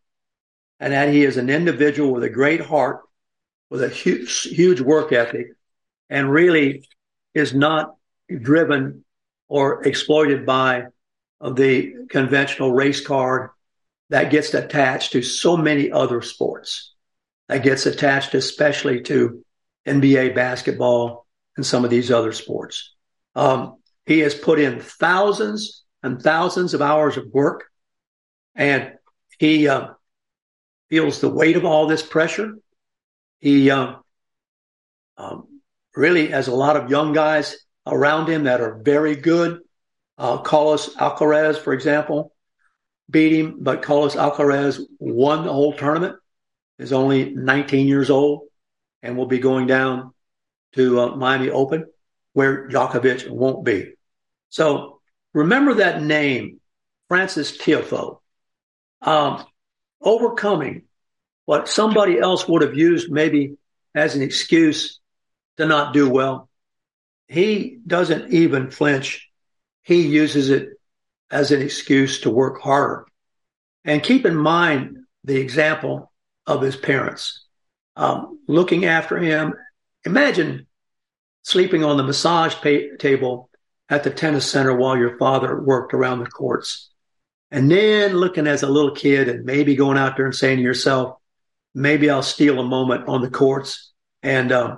and 0.79 0.93
that 0.93 1.13
he 1.13 1.25
is 1.25 1.37
an 1.37 1.51
individual 1.51 2.13
with 2.13 2.25
a 2.25 2.31
great 2.31 2.61
heart, 2.61 3.01
with 3.71 3.83
a 3.83 3.89
huge, 3.89 4.43
huge 4.43 4.81
work 4.81 5.13
ethic 5.13 5.49
and 6.11 6.31
really 6.31 6.87
is 7.35 7.55
not 7.55 7.95
driven 8.43 9.05
or 9.49 9.83
exploited 9.85 10.45
by 10.45 10.87
the 11.41 11.95
conventional 12.11 12.73
race 12.73 13.05
card 13.05 13.51
that 14.11 14.31
gets 14.31 14.53
attached 14.53 15.13
to 15.13 15.23
so 15.23 15.57
many 15.57 15.91
other 15.91 16.21
sports. 16.21 16.95
That 17.49 17.63
gets 17.63 17.87
attached 17.87 18.35
especially 18.35 19.03
to 19.03 19.45
NBA 19.87 20.35
basketball 20.35 21.27
and 21.61 21.67
some 21.67 21.85
of 21.85 21.91
these 21.91 22.11
other 22.11 22.33
sports. 22.33 22.95
Um, 23.35 23.77
he 24.07 24.21
has 24.21 24.35
put 24.35 24.59
in 24.59 24.81
thousands 24.81 25.85
and 26.03 26.19
thousands 26.19 26.73
of 26.73 26.81
hours 26.81 27.19
of 27.19 27.27
work, 27.35 27.65
and 28.55 28.95
he 29.39 29.69
uh, 29.69 29.89
feels 30.89 31.21
the 31.21 31.29
weight 31.29 31.59
of 31.59 31.67
all 31.67 31.87
this 31.87 32.01
pressure. 32.01 32.55
He 33.41 33.71
uh, 33.71 33.97
um, 35.19 35.61
really 35.95 36.29
has 36.29 36.49
a 36.49 36.55
lot 36.55 36.79
of 36.79 36.91
young 36.91 37.13
guys 37.13 37.59
around 37.87 38.31
him 38.31 38.45
that 38.45 38.63
are 38.63 38.81
very 38.83 39.17
good. 39.17 39.61
Uh, 40.17 40.39
Carlos 40.39 40.95
Alcaraz, 40.95 41.59
for 41.59 41.75
example, 41.75 42.33
beat 43.11 43.39
him, 43.39 43.59
but 43.61 43.83
Carlos 43.83 44.17
Alcaraz 44.17 44.81
won 44.99 45.45
the 45.45 45.53
whole 45.53 45.75
tournament. 45.75 46.17
Is 46.79 46.95
only 46.95 47.35
19 47.35 47.87
years 47.87 48.09
old 48.09 48.49
and 49.03 49.19
will 49.19 49.27
be 49.27 49.41
going 49.41 49.67
down 49.67 50.15
to 50.75 51.01
uh, 51.01 51.17
Miami 51.17 51.51
Open, 51.51 51.87
where 52.33 52.69
Djokovic 52.69 53.29
won't 53.29 53.65
be. 53.65 53.93
So 54.49 55.01
remember 55.35 55.75
that 55.75 56.03
name, 56.03 56.61
Francis 57.09 57.57
Tiafoe. 57.57 58.19
Um, 59.03 59.45
overcoming 60.03 60.83
what 61.47 61.69
somebody 61.69 62.19
else 62.19 62.47
would 62.47 62.63
have 62.63 62.77
used 62.77 63.11
maybe 63.11 63.57
as 63.95 64.15
an 64.15 64.23
excuse 64.23 65.01
to 65.57 65.67
not 65.67 65.93
do 65.93 66.09
well. 66.09 66.49
He 67.29 67.79
doesn't 67.87 68.33
even 68.33 68.71
flinch. 68.71 69.29
He 69.83 70.07
uses 70.07 70.51
it 70.51 70.69
as 71.31 71.53
an 71.53 71.63
excuse 71.63 72.21
to 72.21 72.31
work 72.31 72.61
harder. 72.61 73.07
And 73.85 74.03
keep 74.03 74.27
in 74.27 74.37
mind 74.37 74.99
the 75.25 75.37
example 75.37 76.13
of 76.47 76.63
his 76.63 76.77
parents 76.77 77.45
um, 77.97 78.39
looking 78.49 78.85
after 78.85 79.19
him. 79.19 79.55
Imagine 80.05 80.67
sleeping 81.43 81.85
on 81.85 81.97
the 81.97 82.03
massage 82.03 82.55
table 82.55 83.51
at 83.89 84.05
the 84.05 84.11
tennis 84.11 84.51
center 84.51 84.75
while 84.75 84.97
your 84.97 85.19
father 85.19 85.61
worked 85.61 85.95
around 85.95 86.21
the 86.21 86.27
courts. 86.27 86.91
And 87.51 87.71
then 87.71 88.17
looking 88.17 88.47
as 88.47 88.63
a 88.63 88.69
little 88.69 88.95
kid 88.95 89.29
and 89.29 89.45
maybe 89.45 89.75
going 89.75 89.99
out 89.99 90.17
there 90.17 90.27
and 90.27 90.35
saying 90.35 90.59
to 90.59 90.63
yourself, 90.63 91.19
maybe 91.75 92.09
I'll 92.09 92.23
steal 92.23 92.61
a 92.61 92.65
moment 92.65 93.09
on 93.09 93.21
the 93.21 93.31
courts 93.31 93.93
and, 94.23 94.53
uh, 94.53 94.77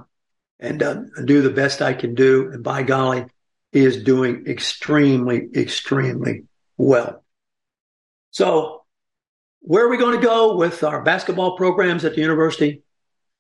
and 0.59 0.83
uh, 0.83 1.03
do 1.25 1.43
the 1.43 1.51
best 1.51 1.83
I 1.83 1.93
can 1.93 2.15
do. 2.15 2.51
And 2.51 2.65
by 2.65 2.83
golly, 2.83 3.27
he 3.73 3.85
is 3.85 4.03
doing 4.03 4.47
extremely, 4.47 5.49
extremely 5.55 6.45
well. 6.79 7.23
So 8.31 8.83
where 9.61 9.85
are 9.85 9.91
we 9.91 9.99
going 9.99 10.19
to 10.19 10.27
go 10.27 10.57
with 10.57 10.83
our 10.83 11.03
basketball 11.03 11.57
programs 11.57 12.05
at 12.05 12.15
the 12.15 12.21
university? 12.21 12.83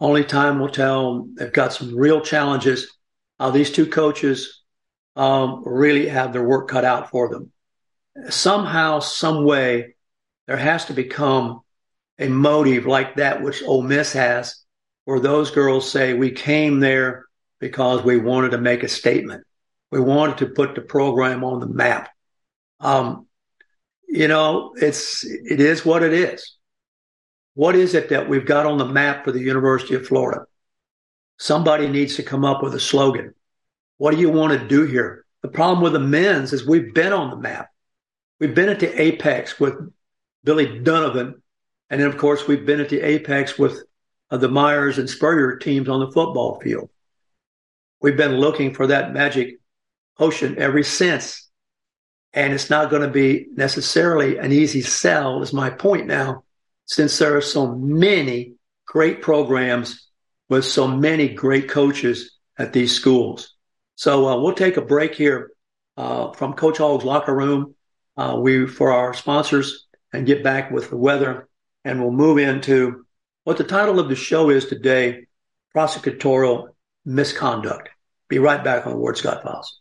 Only 0.02 0.24
time 0.24 0.58
will 0.58 0.68
tell. 0.68 1.28
They've 1.34 1.52
got 1.52 1.72
some 1.72 1.96
real 1.96 2.20
challenges. 2.20 2.90
Uh, 3.38 3.52
these 3.52 3.70
two 3.70 3.86
coaches 3.86 4.64
um, 5.14 5.62
really 5.64 6.08
have 6.08 6.32
their 6.32 6.42
work 6.42 6.66
cut 6.66 6.84
out 6.84 7.10
for 7.10 7.28
them. 7.28 7.52
Somehow, 8.28 8.98
some 8.98 9.44
way, 9.44 9.94
there 10.48 10.56
has 10.56 10.86
to 10.86 10.92
become 10.92 11.60
a 12.18 12.26
motive 12.26 12.84
like 12.84 13.14
that 13.14 13.42
which 13.42 13.62
Ole 13.62 13.82
Miss 13.82 14.12
has, 14.14 14.56
where 15.04 15.20
those 15.20 15.52
girls 15.52 15.88
say, 15.88 16.14
"We 16.14 16.32
came 16.32 16.80
there 16.80 17.26
because 17.60 18.02
we 18.02 18.16
wanted 18.16 18.50
to 18.50 18.58
make 18.58 18.82
a 18.82 18.88
statement. 18.88 19.44
We 19.92 20.00
wanted 20.00 20.38
to 20.38 20.46
put 20.46 20.74
the 20.74 20.80
program 20.80 21.44
on 21.44 21.60
the 21.60 21.68
map." 21.68 22.10
Um, 22.80 23.28
you 24.08 24.26
know, 24.26 24.72
it's 24.74 25.24
it 25.24 25.60
is 25.60 25.86
what 25.86 26.02
it 26.02 26.12
is. 26.12 26.56
What 27.54 27.76
is 27.76 27.94
it 27.94 28.08
that 28.08 28.28
we've 28.28 28.46
got 28.46 28.66
on 28.66 28.78
the 28.78 28.86
map 28.86 29.24
for 29.24 29.32
the 29.32 29.40
University 29.40 29.94
of 29.94 30.06
Florida? 30.06 30.46
Somebody 31.38 31.88
needs 31.88 32.16
to 32.16 32.22
come 32.22 32.44
up 32.44 32.62
with 32.62 32.74
a 32.74 32.80
slogan. 32.80 33.34
What 33.98 34.12
do 34.12 34.20
you 34.20 34.30
want 34.30 34.58
to 34.58 34.68
do 34.68 34.86
here? 34.86 35.24
The 35.42 35.48
problem 35.48 35.82
with 35.82 35.92
the 35.92 36.00
men's 36.00 36.52
is 36.52 36.66
we've 36.66 36.94
been 36.94 37.12
on 37.12 37.30
the 37.30 37.36
map. 37.36 37.68
We've 38.38 38.54
been 38.54 38.68
at 38.68 38.80
the 38.80 39.00
apex 39.00 39.60
with 39.60 39.74
Billy 40.44 40.78
Donovan. 40.80 41.42
And 41.90 42.00
then, 42.00 42.08
of 42.08 42.16
course, 42.16 42.46
we've 42.46 42.64
been 42.64 42.80
at 42.80 42.88
the 42.88 43.00
apex 43.00 43.58
with 43.58 43.84
uh, 44.30 44.38
the 44.38 44.48
Meyers 44.48 44.98
and 44.98 45.10
Spurrier 45.10 45.56
teams 45.56 45.88
on 45.88 46.00
the 46.00 46.10
football 46.10 46.58
field. 46.60 46.88
We've 48.00 48.16
been 48.16 48.36
looking 48.36 48.72
for 48.72 48.86
that 48.86 49.12
magic 49.12 49.60
ocean 50.18 50.56
ever 50.58 50.82
since. 50.82 51.48
And 52.32 52.54
it's 52.54 52.70
not 52.70 52.88
going 52.88 53.02
to 53.02 53.08
be 53.08 53.46
necessarily 53.54 54.38
an 54.38 54.52
easy 54.52 54.80
sell, 54.80 55.42
is 55.42 55.52
my 55.52 55.68
point 55.68 56.06
now, 56.06 56.44
since 56.92 57.16
there 57.16 57.34
are 57.34 57.40
so 57.40 57.74
many 57.74 58.52
great 58.86 59.22
programs 59.22 60.10
with 60.50 60.62
so 60.62 60.86
many 60.86 61.26
great 61.26 61.66
coaches 61.66 62.38
at 62.58 62.74
these 62.74 62.94
schools. 62.94 63.54
So 63.94 64.28
uh, 64.28 64.38
we'll 64.38 64.52
take 64.52 64.76
a 64.76 64.82
break 64.82 65.14
here 65.14 65.52
uh, 65.96 66.32
from 66.32 66.52
Coach 66.52 66.76
Hogg's 66.76 67.04
locker 67.04 67.34
room. 67.34 67.74
Uh, 68.14 68.38
we 68.38 68.66
for 68.66 68.92
our 68.92 69.14
sponsors 69.14 69.86
and 70.12 70.26
get 70.26 70.44
back 70.44 70.70
with 70.70 70.90
the 70.90 70.98
weather, 70.98 71.48
and 71.82 71.98
we'll 71.98 72.12
move 72.12 72.36
into 72.36 73.06
what 73.44 73.56
the 73.56 73.64
title 73.64 73.98
of 73.98 74.10
the 74.10 74.14
show 74.14 74.50
is 74.50 74.66
today: 74.66 75.26
prosecutorial 75.74 76.68
misconduct. 77.06 77.88
Be 78.28 78.38
right 78.38 78.62
back 78.62 78.86
on 78.86 78.98
Ward 78.98 79.16
Scott 79.16 79.42
Files. 79.42 79.80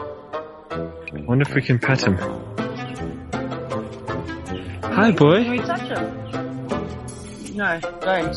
Wonder 1.13 1.43
if 1.47 1.53
we 1.53 1.61
can 1.61 1.77
pet 1.77 2.01
him. 2.01 2.17
Hi, 4.81 5.11
boy. 5.11 5.43
Can 5.43 5.51
we 5.51 5.59
touch 5.59 5.81
him? 5.81 7.55
No, 7.55 7.79
don't. 7.99 8.35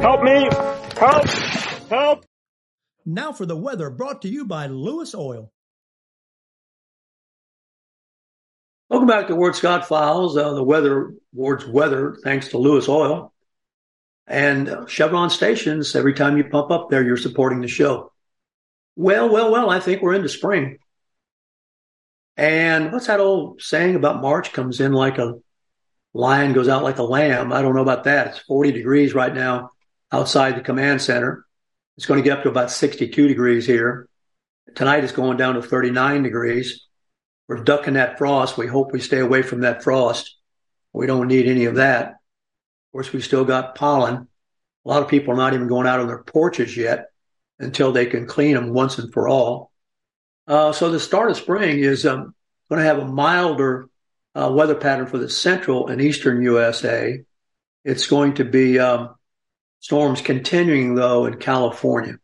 Help 0.00 0.22
me! 0.22 0.48
Help! 0.98 1.26
Help! 1.90 2.24
Now 3.04 3.32
for 3.32 3.44
the 3.44 3.56
weather 3.56 3.90
brought 3.90 4.22
to 4.22 4.28
you 4.28 4.46
by 4.46 4.68
Lewis 4.68 5.14
Oil. 5.14 5.52
Welcome 8.88 9.08
back 9.08 9.26
to 9.26 9.36
Ward 9.36 9.54
Scott 9.54 9.86
Files. 9.86 10.36
Uh, 10.36 10.54
the 10.54 10.62
weather, 10.62 11.12
Ward's 11.34 11.66
weather, 11.66 12.16
thanks 12.24 12.48
to 12.48 12.58
Lewis 12.58 12.88
Oil. 12.88 13.34
And 14.26 14.70
uh, 14.70 14.86
Chevron 14.86 15.28
stations, 15.28 15.94
every 15.94 16.14
time 16.14 16.38
you 16.38 16.44
pump 16.44 16.70
up 16.70 16.88
there, 16.88 17.04
you're 17.04 17.18
supporting 17.18 17.60
the 17.60 17.68
show. 17.68 18.12
Well, 18.96 19.28
well, 19.28 19.50
well, 19.50 19.70
I 19.70 19.80
think 19.80 20.02
we're 20.02 20.14
into 20.14 20.28
spring. 20.28 20.78
And 22.36 22.92
what's 22.92 23.06
that 23.06 23.20
old 23.20 23.60
saying 23.62 23.94
about 23.94 24.22
March 24.22 24.52
comes 24.52 24.80
in 24.80 24.92
like 24.92 25.18
a 25.18 25.34
lion 26.12 26.52
goes 26.52 26.68
out 26.68 26.82
like 26.82 26.98
a 26.98 27.02
lamb? 27.02 27.52
I 27.52 27.62
don't 27.62 27.74
know 27.74 27.82
about 27.82 28.04
that. 28.04 28.28
It's 28.28 28.38
40 28.38 28.72
degrees 28.72 29.14
right 29.14 29.34
now 29.34 29.70
outside 30.12 30.56
the 30.56 30.60
command 30.60 31.02
center. 31.02 31.44
It's 31.96 32.06
going 32.06 32.22
to 32.22 32.24
get 32.28 32.36
up 32.36 32.42
to 32.44 32.50
about 32.50 32.70
62 32.70 33.28
degrees 33.28 33.66
here. 33.66 34.08
Tonight 34.74 35.04
it's 35.04 35.12
going 35.12 35.36
down 35.36 35.54
to 35.54 35.62
39 35.62 36.22
degrees. 36.22 36.86
We're 37.46 37.62
ducking 37.62 37.94
that 37.94 38.18
frost. 38.18 38.56
We 38.56 38.66
hope 38.66 38.92
we 38.92 39.00
stay 39.00 39.18
away 39.18 39.42
from 39.42 39.60
that 39.60 39.84
frost. 39.84 40.36
We 40.92 41.06
don't 41.06 41.28
need 41.28 41.46
any 41.46 41.66
of 41.66 41.76
that. 41.76 42.08
Of 42.08 42.92
course, 42.92 43.12
we 43.12 43.20
still 43.20 43.44
got 43.44 43.74
pollen. 43.74 44.28
A 44.84 44.88
lot 44.88 45.02
of 45.02 45.08
people 45.08 45.34
are 45.34 45.36
not 45.36 45.54
even 45.54 45.68
going 45.68 45.86
out 45.86 46.00
on 46.00 46.06
their 46.06 46.22
porches 46.22 46.76
yet 46.76 47.06
until 47.58 47.92
they 47.92 48.06
can 48.06 48.26
clean 48.26 48.54
them 48.54 48.72
once 48.72 48.98
and 48.98 49.12
for 49.12 49.28
all. 49.28 49.70
Uh, 50.46 50.72
so 50.72 50.90
the 50.90 51.00
start 51.00 51.30
of 51.30 51.36
spring 51.36 51.78
is 51.78 52.04
um, 52.04 52.34
going 52.68 52.80
to 52.80 52.86
have 52.86 52.98
a 52.98 53.06
milder 53.06 53.88
uh, 54.34 54.50
weather 54.52 54.74
pattern 54.74 55.06
for 55.06 55.18
the 55.18 55.28
central 55.28 55.88
and 55.88 56.00
eastern 56.00 56.42
USA. 56.42 57.20
It's 57.84 58.06
going 58.06 58.34
to 58.34 58.44
be 58.44 58.78
um, 58.78 59.14
storms 59.80 60.20
continuing 60.20 60.94
though 60.94 61.26
in 61.26 61.38
California 61.38 62.18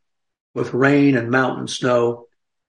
with 0.55 0.75
rain 0.75 1.16
and 1.16 1.31
mountain 1.31 1.69
snow. 1.69 2.27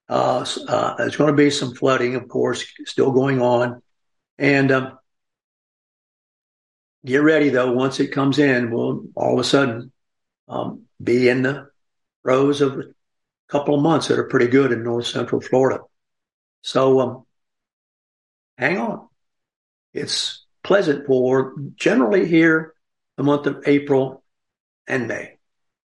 Uh, 0.08 0.46
uh, 0.68 0.94
there's 0.96 1.16
going 1.16 1.30
to 1.30 1.36
be 1.36 1.50
some 1.50 1.74
flooding, 1.74 2.14
of 2.14 2.28
course, 2.28 2.64
still 2.84 3.12
going 3.12 3.40
on. 3.40 3.82
And 4.38 4.70
um, 4.70 4.98
get 7.04 7.22
ready 7.22 7.48
though, 7.48 7.72
once 7.72 8.00
it 8.00 8.12
comes 8.12 8.38
in, 8.38 8.70
we'll 8.70 9.06
all 9.14 9.34
of 9.34 9.40
a 9.40 9.44
sudden 9.44 9.92
um, 10.48 10.82
be 11.02 11.28
in 11.28 11.42
the 11.42 11.71
throes 12.22 12.60
of 12.60 12.78
a 12.78 12.84
couple 13.48 13.74
of 13.74 13.82
months 13.82 14.08
that 14.08 14.18
are 14.18 14.28
pretty 14.28 14.48
good 14.48 14.72
in 14.72 14.82
north 14.82 15.06
central 15.06 15.40
Florida. 15.40 15.80
So 16.62 17.00
um, 17.00 17.26
hang 18.56 18.78
on. 18.78 19.08
It's 19.92 20.44
pleasant 20.62 21.06
for 21.06 21.54
generally 21.74 22.26
here 22.26 22.74
the 23.16 23.22
month 23.22 23.46
of 23.46 23.64
April 23.66 24.22
and 24.86 25.08
May. 25.08 25.36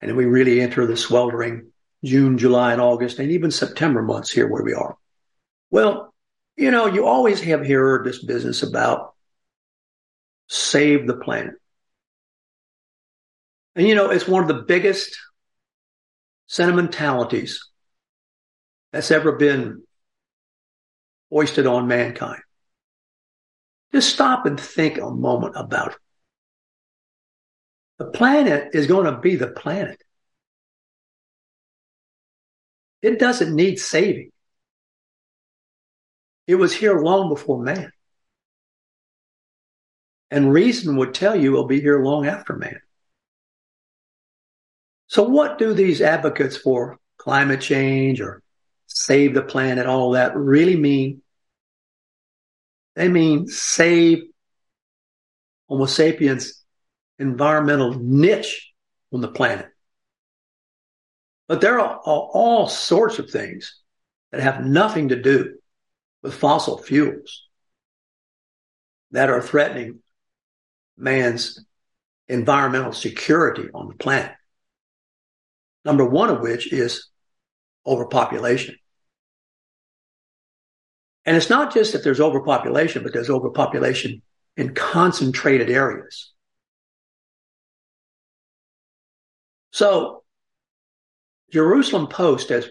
And 0.00 0.10
then 0.10 0.16
we 0.16 0.24
really 0.24 0.60
enter 0.60 0.86
the 0.86 0.96
sweltering 0.96 1.70
June, 2.04 2.36
July, 2.36 2.72
and 2.72 2.80
August, 2.80 3.18
and 3.18 3.30
even 3.30 3.50
September 3.50 4.02
months 4.02 4.30
here 4.30 4.46
where 4.46 4.62
we 4.62 4.74
are. 4.74 4.96
Well, 5.70 6.12
you 6.56 6.70
know, 6.70 6.86
you 6.86 7.06
always 7.06 7.40
have 7.40 7.66
heard 7.66 8.04
this 8.04 8.22
business 8.22 8.62
about 8.62 9.14
save 10.48 11.06
the 11.06 11.16
planet. 11.16 11.54
And 13.74 13.88
you 13.88 13.94
know, 13.94 14.10
it's 14.10 14.28
one 14.28 14.42
of 14.42 14.48
the 14.48 14.62
biggest 14.62 15.16
sentimentalities 16.46 17.70
that's 18.92 19.10
ever 19.10 19.32
been 19.32 19.82
foisted 21.30 21.66
on 21.66 21.88
mankind. 21.88 22.42
Just 23.92 24.12
stop 24.12 24.46
and 24.46 24.58
think 24.58 24.98
a 24.98 25.10
moment 25.10 25.54
about 25.56 25.92
it. 25.92 25.98
The 27.98 28.06
planet 28.06 28.70
is 28.74 28.86
going 28.86 29.06
to 29.06 29.20
be 29.20 29.36
the 29.36 29.48
planet. 29.48 30.02
It 33.02 33.18
doesn't 33.18 33.54
need 33.54 33.78
saving. 33.78 34.30
It 36.46 36.56
was 36.56 36.74
here 36.74 37.00
long 37.00 37.28
before 37.28 37.62
man. 37.62 37.92
And 40.30 40.52
reason 40.52 40.96
would 40.96 41.14
tell 41.14 41.36
you 41.36 41.52
it'll 41.52 41.66
be 41.66 41.80
here 41.80 42.02
long 42.02 42.26
after 42.26 42.54
man. 42.54 42.80
So, 45.14 45.22
what 45.22 45.58
do 45.58 45.74
these 45.74 46.02
advocates 46.02 46.56
for 46.56 46.98
climate 47.18 47.60
change 47.60 48.20
or 48.20 48.42
save 48.88 49.32
the 49.32 49.42
planet, 49.42 49.86
all 49.86 50.10
that 50.10 50.36
really 50.36 50.74
mean? 50.74 51.22
They 52.96 53.06
mean 53.06 53.46
save 53.46 54.24
Homo 55.68 55.86
sapiens 55.86 56.64
environmental 57.20 57.94
niche 57.94 58.72
on 59.12 59.20
the 59.20 59.28
planet. 59.28 59.68
But 61.46 61.60
there 61.60 61.78
are 61.78 61.96
all 62.04 62.66
sorts 62.66 63.20
of 63.20 63.30
things 63.30 63.82
that 64.32 64.40
have 64.40 64.66
nothing 64.66 65.10
to 65.10 65.22
do 65.22 65.58
with 66.24 66.34
fossil 66.34 66.76
fuels 66.76 67.44
that 69.12 69.30
are 69.30 69.40
threatening 69.40 70.00
man's 70.96 71.64
environmental 72.26 72.92
security 72.92 73.68
on 73.72 73.86
the 73.86 73.94
planet. 73.94 74.32
Number 75.84 76.04
one 76.04 76.30
of 76.30 76.40
which 76.40 76.72
is 76.72 77.08
overpopulation. 77.86 78.76
And 81.26 81.36
it's 81.36 81.50
not 81.50 81.72
just 81.72 81.92
that 81.92 82.04
there's 82.04 82.20
overpopulation, 82.20 83.02
but 83.02 83.12
there's 83.12 83.30
overpopulation 83.30 84.22
in 84.56 84.74
concentrated 84.74 85.70
areas. 85.70 86.32
So 89.72 90.22
Jerusalem 91.52 92.06
Post 92.06 92.50
has 92.50 92.68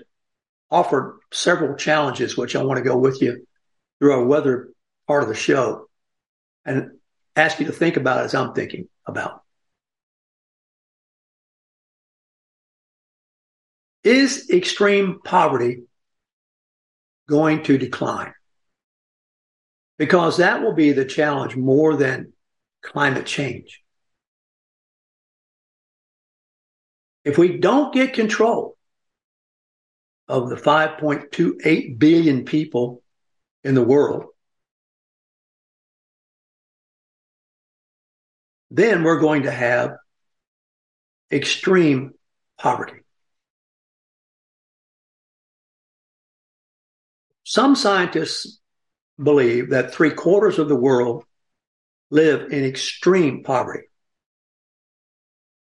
offered 0.72 1.20
several 1.32 1.76
challenges, 1.76 2.38
which 2.38 2.56
I 2.56 2.64
want 2.64 2.78
to 2.78 2.84
go 2.84 2.98
with 2.98 3.22
you 3.22 3.46
through 4.00 4.14
our 4.14 4.26
weather 4.26 4.70
part 5.08 5.24
of 5.24 5.30
the 5.30 5.36
show 5.36 5.90
and 6.66 6.92
ask 7.36 7.60
you 7.60 7.66
to 7.66 7.72
think 7.72 7.98
about 7.98 8.24
as 8.24 8.34
I'm 8.34 8.54
thinking 8.54 8.88
about. 9.06 9.43
Is 14.04 14.50
extreme 14.50 15.20
poverty 15.24 15.84
going 17.30 17.64
to 17.64 17.78
decline? 17.78 18.34
Because 19.98 20.38
that 20.38 20.62
will 20.62 20.74
be 20.74 20.92
the 20.92 21.06
challenge 21.06 21.56
more 21.56 21.96
than 21.96 22.34
climate 22.82 23.26
change. 23.26 23.82
If 27.24 27.38
we 27.38 27.58
don't 27.58 27.94
get 27.94 28.14
control 28.14 28.76
of 30.28 30.50
the 30.50 30.56
5.28 30.56 31.98
billion 31.98 32.44
people 32.44 33.02
in 33.64 33.76
the 33.76 33.84
world, 33.84 34.26
then 38.72 39.04
we're 39.04 39.20
going 39.20 39.44
to 39.44 39.52
have 39.52 39.96
extreme 41.32 42.12
poverty. 42.58 43.03
Some 47.54 47.76
scientists 47.76 48.60
believe 49.22 49.70
that 49.70 49.94
three 49.94 50.10
quarters 50.10 50.58
of 50.58 50.68
the 50.70 50.76
world 50.76 51.24
live 52.10 52.52
in 52.52 52.64
extreme 52.64 53.44
poverty. 53.44 53.84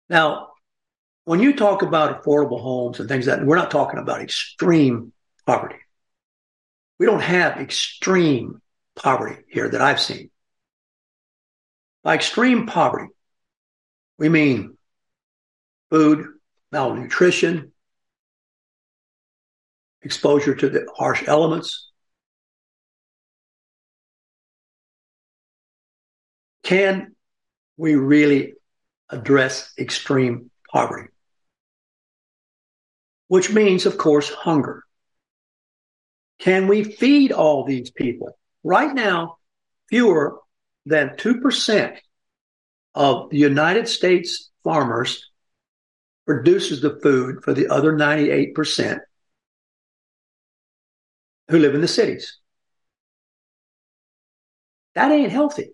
Now, 0.09 0.51
when 1.25 1.41
you 1.41 1.57
talk 1.57 1.83
about 1.83 2.23
affordable 2.23 2.61
homes 2.61 3.01
and 3.01 3.09
things 3.09 3.27
like 3.27 3.39
that, 3.39 3.45
we're 3.45 3.57
not 3.57 3.73
talking 3.73 3.99
about 3.99 4.21
extreme 4.21 5.13
poverty. 5.45 5.81
We 7.01 7.07
don't 7.07 7.25
have 7.25 7.57
extreme 7.57 8.63
poverty 8.95 9.43
here 9.49 9.69
that 9.69 9.83
I've 9.83 10.01
seen. 10.01 10.31
By 12.05 12.15
extreme 12.15 12.69
poverty, 12.69 13.09
we 14.17 14.29
mean 14.29 14.79
food, 15.91 16.25
malnutrition, 16.71 17.70
exposure 20.03 20.55
to 20.55 20.69
the 20.69 20.87
harsh 20.97 21.25
elements. 21.27 21.89
Can 26.63 27.15
we 27.77 27.95
really 27.97 28.55
address 29.09 29.73
extreme 29.79 30.51
poverty? 30.71 31.09
Which 33.29 33.53
means, 33.53 33.87
of 33.87 33.99
course, 33.99 34.31
hunger. 34.31 34.85
Can 36.39 36.69
we 36.69 36.85
feed 36.85 37.33
all 37.33 37.65
these 37.65 37.91
people? 37.91 38.39
Right 38.65 38.95
now, 38.95 39.37
fewer 39.89 40.39
than 40.87 41.11
2% 41.17 41.99
of 42.95 43.31
the 43.31 43.39
United 43.39 43.89
States 43.89 44.51
farmers 44.65 45.31
produces 46.27 46.81
the 46.81 46.99
food 47.03 47.43
for 47.43 47.53
the 47.53 47.69
other 47.69 47.93
98% 47.93 49.01
who 51.51 51.59
live 51.59 51.75
in 51.75 51.81
the 51.81 51.89
cities. 51.89 52.39
That 54.95 55.13
ain't 55.13 55.33
healthy. 55.33 55.71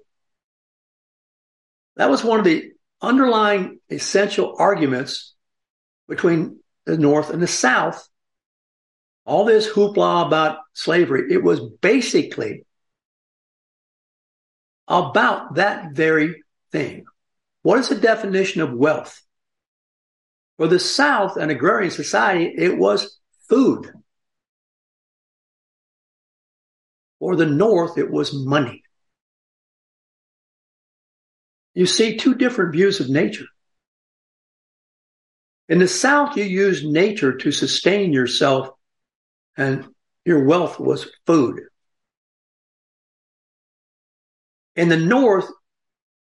That 1.97 2.11
was 2.11 2.25
one 2.25 2.39
of 2.39 2.45
the 2.45 2.73
underlying 3.01 3.79
essential 3.91 4.57
arguments 4.59 5.35
between 6.09 6.61
the 6.85 6.99
North 6.99 7.31
and 7.31 7.43
the 7.43 7.47
South. 7.47 8.07
All 9.25 9.45
this 9.45 9.69
hoopla 9.69 10.27
about 10.27 10.59
slavery, 10.73 11.33
it 11.33 11.43
was 11.43 11.61
basically 11.61 12.65
about 14.89 15.57
that 15.57 15.93
very 15.93 16.43
thing. 16.71 17.05
What 17.63 17.79
is 17.79 17.89
the 17.89 17.97
definition 17.97 18.61
of 18.61 18.73
wealth? 18.73 19.21
For 20.59 20.69
the 20.69 20.79
South 20.79 21.37
an 21.37 21.51
agrarian 21.51 21.91
society, 21.91 22.55
it 22.57 22.79
was 22.79 23.19
food. 23.49 23.91
For 27.19 27.37
the 27.37 27.47
North, 27.47 27.99
it 27.99 28.11
was 28.11 28.35
money. 28.35 28.83
You 31.75 31.87
see 31.87 32.17
two 32.17 32.35
different 32.35 32.73
views 32.73 33.01
of 33.01 33.09
nature. 33.09 33.47
In 35.69 35.79
the 35.79 35.89
South, 35.89 36.37
you 36.37 36.45
use 36.45 36.85
nature 36.85 37.37
to 37.37 37.51
sustain 37.53 38.13
yourself, 38.13 38.71
and 39.57 39.87
your 40.25 40.45
wealth 40.45 40.79
was 40.79 41.11
food. 41.27 41.61
In 44.77 44.89
the 44.89 44.97
North, 44.97 45.49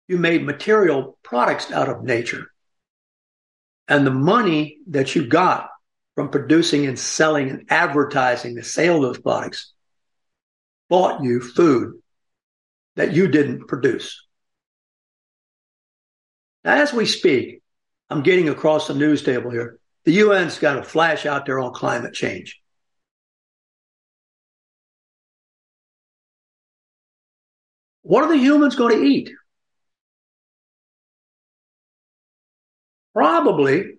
you 0.08 0.18
made 0.18 0.46
material 0.46 1.18
products 1.24 1.72
out 1.72 1.90
of 1.90 2.04
nature. 2.04 2.48
And 3.88 4.08
the 4.08 4.12
money 4.12 4.78
that 4.88 5.16
you 5.16 5.28
got 5.28 5.70
from 6.16 6.30
producing 6.30 6.86
and 6.86 6.98
selling 6.98 7.50
and 7.50 7.66
advertising 7.70 8.56
the 8.56 8.64
sale 8.64 8.98
of 8.98 9.02
those 9.02 9.22
products 9.22 9.74
bought 10.90 11.24
you 11.24 11.40
food 11.40 11.94
that 12.96 13.14
you 13.14 13.28
didn't 13.28 13.68
produce. 13.68 14.26
Now, 16.64 16.76
as 16.76 16.94
we 16.94 17.06
speak, 17.06 17.62
I'm 18.10 18.24
getting 18.24 18.50
across 18.50 18.88
the 18.88 18.94
news 18.94 19.24
table 19.24 19.52
here. 19.52 19.80
The 20.06 20.22
UN's 20.22 20.60
got 20.60 20.78
a 20.78 20.84
flash 20.84 21.26
out 21.26 21.46
there 21.46 21.60
on 21.60 21.74
climate 21.74 22.14
change. 22.14 22.62
What 28.04 28.24
are 28.24 28.30
the 28.30 28.38
humans 28.38 28.76
going 28.76 29.00
to 29.00 29.04
eat? 29.04 29.32
Probably 33.14 33.96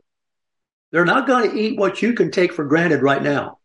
they're 0.91 1.05
not 1.05 1.27
going 1.27 1.51
to 1.51 1.57
eat 1.57 1.79
what 1.79 2.03
you 2.03 2.13
can 2.13 2.31
take 2.31 2.53
for 2.53 2.65
granted 2.65 3.03
right 3.03 3.23
now 3.23 3.59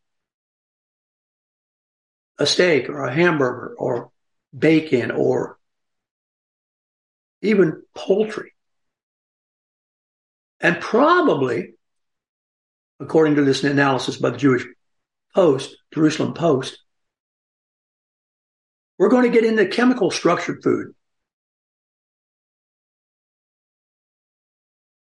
a 2.39 2.45
steak 2.45 2.89
or 2.89 3.03
a 3.03 3.13
hamburger 3.13 3.75
or 3.77 4.11
bacon 4.57 5.11
or 5.11 5.59
even 7.41 7.83
poultry. 7.93 8.53
And 10.61 10.79
probably, 10.79 11.73
according 12.99 13.35
to 13.35 13.43
this 13.43 13.63
analysis 13.63 14.17
by 14.17 14.31
the 14.31 14.37
Jewish 14.37 14.65
Post, 15.35 15.77
Jerusalem 15.93 16.33
Post, 16.33 16.79
we're 18.97 19.09
going 19.09 19.23
to 19.23 19.29
get 19.29 19.45
into 19.45 19.65
chemical 19.67 20.11
structured 20.11 20.63
food. 20.63 20.93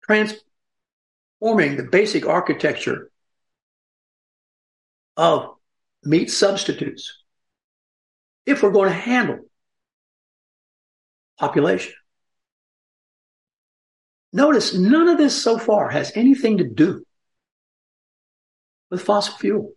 Transforming 0.04 1.78
the 1.78 1.88
basic 1.90 2.28
architecture 2.28 3.12
of 5.18 5.56
meat 6.04 6.32
substitutes 6.32 7.19
if 8.50 8.64
we're 8.64 8.72
going 8.72 8.90
to 8.90 8.96
handle 8.96 9.40
population. 11.38 11.94
Notice 14.34 14.74
none 14.74 15.08
of 15.08 15.18
this 15.18 15.42
so 15.42 15.58
far 15.58 15.90
has 15.90 16.12
anything 16.16 16.58
to 16.58 16.64
do 16.64 17.04
with 18.90 19.02
fossil 19.02 19.36
fuel. 19.36 19.74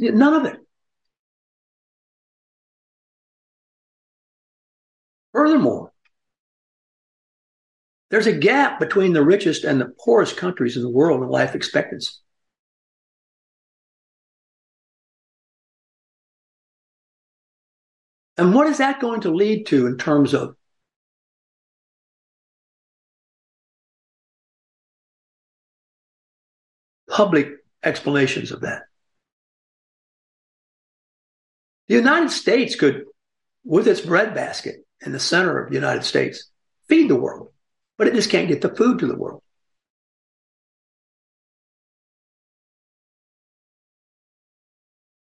None 0.00 0.34
of 0.34 0.44
it. 0.44 0.58
Furthermore, 5.32 5.92
there's 8.10 8.26
a 8.26 8.32
gap 8.32 8.80
between 8.80 9.12
the 9.12 9.22
richest 9.22 9.64
and 9.64 9.80
the 9.80 9.92
poorest 10.04 10.36
countries 10.36 10.76
in 10.76 10.82
the 10.82 10.90
world 10.90 11.22
in 11.22 11.28
life 11.28 11.54
expectancy. 11.54 12.12
And 18.38 18.54
what 18.54 18.68
is 18.68 18.78
that 18.78 19.00
going 19.00 19.22
to 19.22 19.34
lead 19.34 19.66
to 19.66 19.88
in 19.88 19.98
terms 19.98 20.32
of 20.32 20.54
public 27.10 27.48
explanations 27.82 28.52
of 28.52 28.60
that? 28.60 28.82
The 31.88 31.96
United 31.96 32.30
States 32.30 32.76
could, 32.76 33.06
with 33.64 33.88
its 33.88 34.00
breadbasket 34.00 34.86
in 35.04 35.10
the 35.10 35.18
center 35.18 35.60
of 35.60 35.70
the 35.70 35.74
United 35.74 36.04
States, 36.04 36.48
feed 36.88 37.10
the 37.10 37.16
world, 37.16 37.48
but 37.96 38.06
it 38.06 38.14
just 38.14 38.30
can't 38.30 38.46
get 38.46 38.60
the 38.60 38.74
food 38.74 39.00
to 39.00 39.06
the 39.06 39.16
world. 39.16 39.42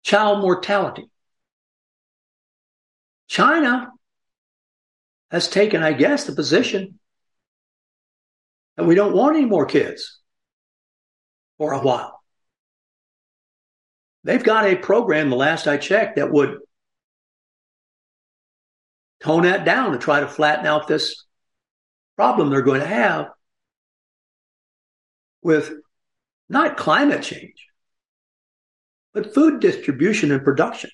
Child 0.04 0.42
mortality. 0.42 1.10
China 3.28 3.92
has 5.32 5.48
taken, 5.48 5.84
I 5.84 5.94
guess, 5.94 6.26
the 6.26 6.36
position 6.36 7.00
that 8.78 8.86
we 8.86 8.96
don't 8.96 9.16
want 9.16 9.36
any 9.36 9.46
more 9.46 9.66
kids 9.66 10.20
for 11.58 11.74
a 11.74 11.80
while. 11.80 12.22
They've 14.24 14.44
got 14.44 14.66
a 14.66 14.76
program, 14.76 15.30
the 15.30 15.36
last 15.36 15.68
I 15.68 15.78
checked, 15.78 16.16
that 16.16 16.32
would 16.32 16.58
tone 19.22 19.44
that 19.44 19.66
down 19.66 19.92
to 19.92 19.98
try 19.98 20.20
to 20.20 20.28
flatten 20.28 20.66
out 20.66 20.88
this 20.88 21.26
problem 22.16 22.50
they're 22.50 22.62
going 22.62 22.82
to 22.82 22.88
have 22.88 23.28
with 25.42 25.74
not 26.50 26.78
climate 26.78 27.22
change, 27.22 27.68
but 29.14 29.34
food 29.34 29.60
distribution 29.60 30.32
and 30.32 30.44
production. 30.44 30.90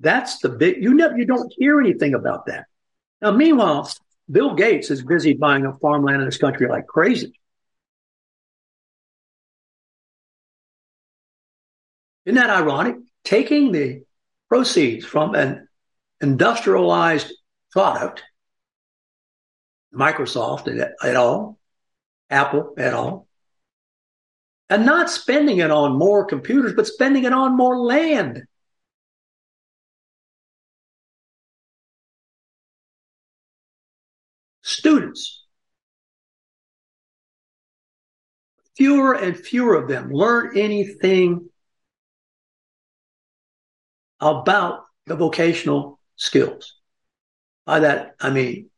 That's 0.00 0.38
the 0.38 0.48
big, 0.48 0.82
you 0.82 0.94
never, 0.94 1.16
you 1.16 1.26
don't 1.26 1.52
hear 1.56 1.78
anything 1.78 2.14
about 2.14 2.46
that. 2.46 2.66
Now, 3.20 3.32
meanwhile, 3.32 3.90
Bill 4.30 4.54
Gates 4.54 4.90
is 4.90 5.02
busy 5.02 5.34
buying 5.34 5.66
up 5.66 5.78
farmland 5.80 6.22
in 6.22 6.26
this 6.26 6.38
country 6.38 6.68
like 6.68 6.86
crazy. 6.86 7.38
Isn't 12.24 12.36
that 12.36 12.50
ironic? 12.50 12.96
Taking 13.24 13.72
the 13.72 14.02
proceeds 14.48 15.04
from 15.04 15.34
an 15.34 15.68
industrialized 16.20 17.32
product, 17.72 18.22
Microsoft 19.94 20.68
at 21.02 21.16
all, 21.16 21.58
Apple 22.30 22.74
at 22.78 22.94
all, 22.94 23.26
and 24.68 24.86
not 24.86 25.10
spending 25.10 25.58
it 25.58 25.70
on 25.70 25.98
more 25.98 26.24
computers, 26.24 26.72
but 26.74 26.86
spending 26.86 27.24
it 27.24 27.32
on 27.32 27.56
more 27.56 27.78
land. 27.78 28.44
Fewer 38.80 39.12
and 39.12 39.36
fewer 39.36 39.74
of 39.74 39.88
them 39.88 40.10
learn 40.10 40.56
anything 40.56 41.50
about 44.18 44.86
the 45.04 45.16
vocational 45.16 46.00
skills. 46.16 46.76
By 47.66 47.80
that, 47.80 48.14
I 48.18 48.30
mean 48.30 48.70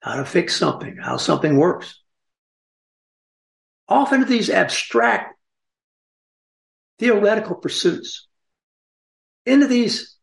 how 0.00 0.14
to 0.14 0.24
fix 0.24 0.56
something, 0.56 0.96
how 0.96 1.18
something 1.18 1.58
works. 1.58 2.00
Often 3.86 4.24
these 4.24 4.48
abstract 4.48 5.38
theoretical 6.98 7.56
pursuits 7.56 8.28
into 9.44 9.66
these 9.66 10.16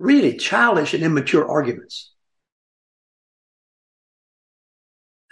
really 0.00 0.36
childish 0.36 0.94
and 0.94 1.04
immature 1.04 1.48
arguments. 1.48 2.13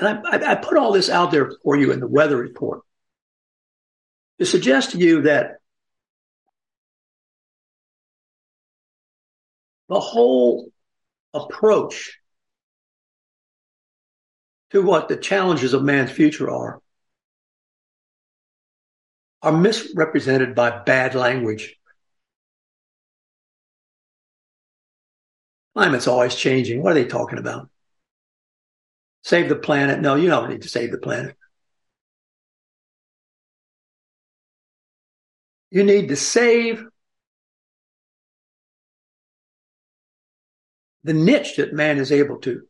And 0.03 0.26
I, 0.26 0.53
I, 0.53 0.55
put 0.57 0.76
all 0.76 0.90
this 0.90 1.09
out 1.09 1.30
there 1.30 1.53
for 1.62 1.76
you 1.76 1.92
in 1.92 2.00
the 2.00 2.09
weather 2.09 2.36
report 2.36 2.80
to 4.40 4.44
suggest 4.44 4.90
to 4.90 4.98
you 4.98 5.22
that 5.22 5.59
the 9.88 10.00
whole 10.00 10.72
approach 11.32 12.18
to 14.70 14.82
what 14.82 15.07
the 15.07 15.16
challenges 15.16 15.72
of 15.72 15.84
man's 15.84 16.11
future 16.11 16.50
are 16.50 16.80
are 19.40 19.53
misrepresented 19.53 20.57
by 20.57 20.82
bad 20.82 21.14
language. 21.14 21.76
Climate's 25.74 26.09
always 26.09 26.34
changing. 26.34 26.82
What 26.82 26.90
are 26.90 26.94
they 26.94 27.05
talking 27.05 27.38
about? 27.38 27.68
Save 29.23 29.49
the 29.49 29.57
planet? 29.57 30.01
No, 30.01 30.16
you 30.16 30.29
don't 30.29 30.51
need 30.51 30.62
to 30.62 30.68
save 30.68 30.91
the 30.91 30.99
planet. 30.99 31.37
You 35.70 35.85
need 35.85 36.09
to 36.09 36.16
save 36.16 36.85
the 41.05 41.14
niche 41.14 41.57
that 41.57 41.73
man 41.73 41.99
is 41.99 42.12
able 42.12 42.39
to 42.41 42.62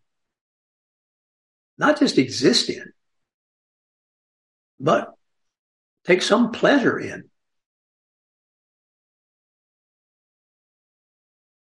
not 1.79 1.99
just 1.99 2.19
exist 2.19 2.71
in, 2.71 2.93
but 4.79 5.15
take 6.05 6.23
some 6.23 6.53
pleasure 6.53 6.99
in. 6.99 7.29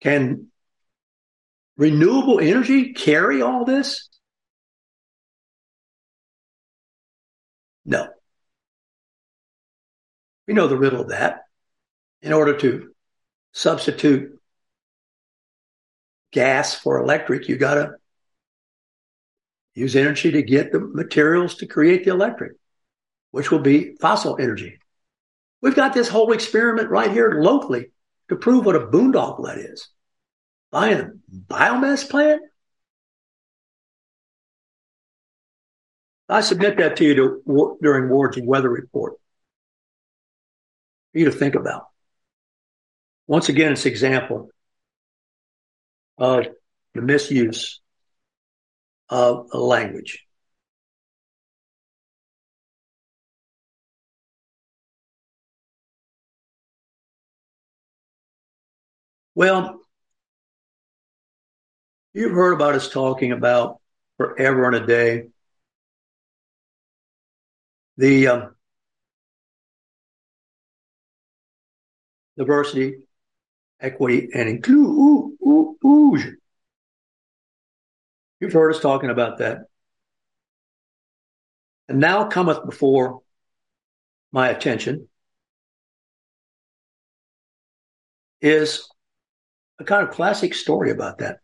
Can 0.02 0.48
renewable 1.78 2.40
energy 2.40 2.92
carry 2.92 3.42
all 3.42 3.64
this? 3.64 4.10
No. 7.86 8.10
We 10.48 10.54
know 10.54 10.68
the 10.68 10.78
riddle 10.78 11.02
of 11.02 11.10
that. 11.10 11.44
In 12.22 12.34
order 12.34 12.58
to 12.58 12.94
substitute 13.52 14.40
gas 16.32 16.74
for 16.74 17.00
electric, 17.00 17.48
you 17.48 17.58
got 17.58 17.76
to 17.76 17.92
use 19.76 19.96
energy 19.96 20.32
to 20.32 20.42
get 20.42 20.72
the 20.72 20.80
materials 20.80 21.56
to 21.56 21.66
create 21.66 22.06
the 22.06 22.12
electric, 22.12 22.54
which 23.32 23.52
will 23.52 23.60
be 23.60 23.96
fossil 24.00 24.38
energy. 24.40 24.80
We've 25.62 25.76
got 25.76 25.94
this 25.94 26.08
whole 26.08 26.32
experiment 26.34 26.90
right 26.90 27.12
here 27.12 27.42
locally 27.42 27.92
to 28.30 28.36
prove 28.36 28.66
what 28.66 28.76
a 28.76 28.82
boondoggle 28.88 29.46
that 29.46 29.58
is. 29.58 29.90
Buying 30.72 31.00
a 31.00 31.12
biomass 31.32 32.10
plant? 32.10 32.42
I 36.30 36.42
submit 36.42 36.78
that 36.78 36.98
to 36.98 37.06
you 37.06 37.16
to, 37.16 37.78
during 37.82 38.10
Ward's 38.10 38.40
weather 38.40 38.70
report 38.70 39.14
for 41.12 41.20
you 41.20 41.26
to 41.26 41.32
think 41.32 41.56
about. 41.56 41.88
Once 43.28 43.50
again, 43.50 43.72
it's 43.74 43.86
example 43.86 44.50
of 46.18 46.48
the 46.94 47.02
misuse 47.02 47.82
of 49.10 49.50
a 49.54 49.58
language. 49.58 50.26
Well, 59.36 59.80
you've 62.14 62.32
heard 62.34 62.54
about 62.54 62.76
us 62.76 62.90
talking 62.90 63.32
about 63.32 63.80
forever 64.18 64.66
and 64.66 64.76
a 64.76 64.86
day 64.86 65.30
the 67.98 68.28
um, 68.28 68.56
diversity, 72.38 73.08
equity, 73.80 74.30
and 74.34 74.50
inclusion. 74.50 76.38
You've 78.40 78.54
heard 78.54 78.74
us 78.74 78.82
talking 78.82 79.10
about 79.10 79.38
that. 79.38 79.66
And 81.88 82.00
now 82.00 82.26
cometh 82.26 82.66
before 82.66 83.22
my 84.32 84.50
attention 84.50 85.08
is 88.42 88.90
a 89.80 89.84
kind 89.84 90.08
of 90.08 90.14
classic 90.14 90.54
story 90.54 90.92
about 90.92 91.20
that. 91.20 91.40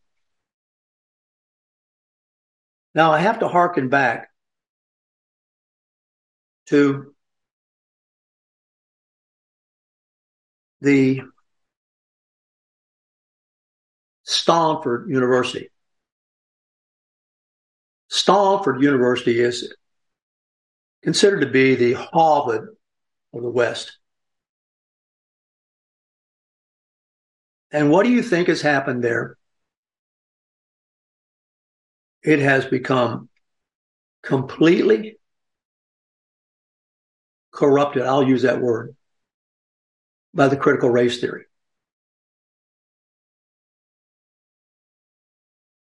Now 2.96 3.12
I 3.12 3.20
have 3.20 3.40
to 3.40 3.48
hearken 3.48 3.90
back 3.90 4.30
to 6.70 7.16
the 10.82 11.22
Stanford 14.24 15.10
University. 15.10 15.70
Stanford 18.10 18.82
University 18.82 19.40
is 19.40 19.74
considered 21.04 21.42
to 21.42 21.48
be 21.50 21.76
the 21.76 21.94
Harvard 21.94 22.76
of 23.34 23.42
the 23.42 23.50
West. 23.50 23.98
And 27.72 27.92
what 27.92 28.04
do 28.04 28.12
you 28.12 28.24
think 28.24 28.48
has 28.48 28.62
happened 28.62 29.04
there? 29.04 29.38
It 32.24 32.40
has 32.40 32.66
become 32.66 33.30
completely 34.24 35.19
corrupted. 37.60 38.04
I'll 38.04 38.24
use 38.24 38.44
that 38.44 38.62
word 38.62 38.96
by 40.34 40.48
the 40.48 40.56
critical 40.56 40.90
race 40.90 41.20
theory. 41.20 41.44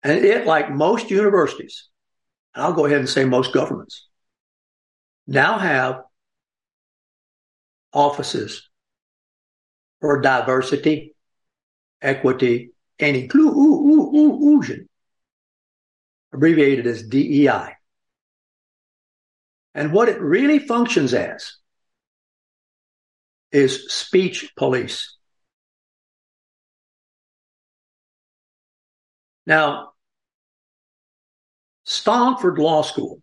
And 0.01 0.23
it, 0.23 0.47
like 0.47 0.71
most 0.71 1.11
universities, 1.11 1.89
I'll 2.55 2.73
go 2.73 2.85
ahead 2.85 2.99
and 2.99 3.09
say 3.09 3.25
most 3.25 3.53
governments, 3.53 4.07
now 5.27 5.57
have 5.57 6.03
offices 7.91 8.69
for 9.99 10.21
diversity, 10.21 11.15
equity, 12.01 12.71
and 12.99 13.17
inclusion, 13.17 14.87
abbreviated 16.31 16.87
as 16.87 17.03
DEI. 17.03 17.76
And 19.77 19.93
what 19.93 20.09
it 20.09 20.19
really 20.19 20.57
functions 20.57 21.13
as 21.13 21.53
is 23.51 23.93
speech 23.93 24.51
police. 24.57 25.15
Now, 29.45 29.91
Stanford 31.85 32.57
Law 32.57 32.81
School, 32.81 33.21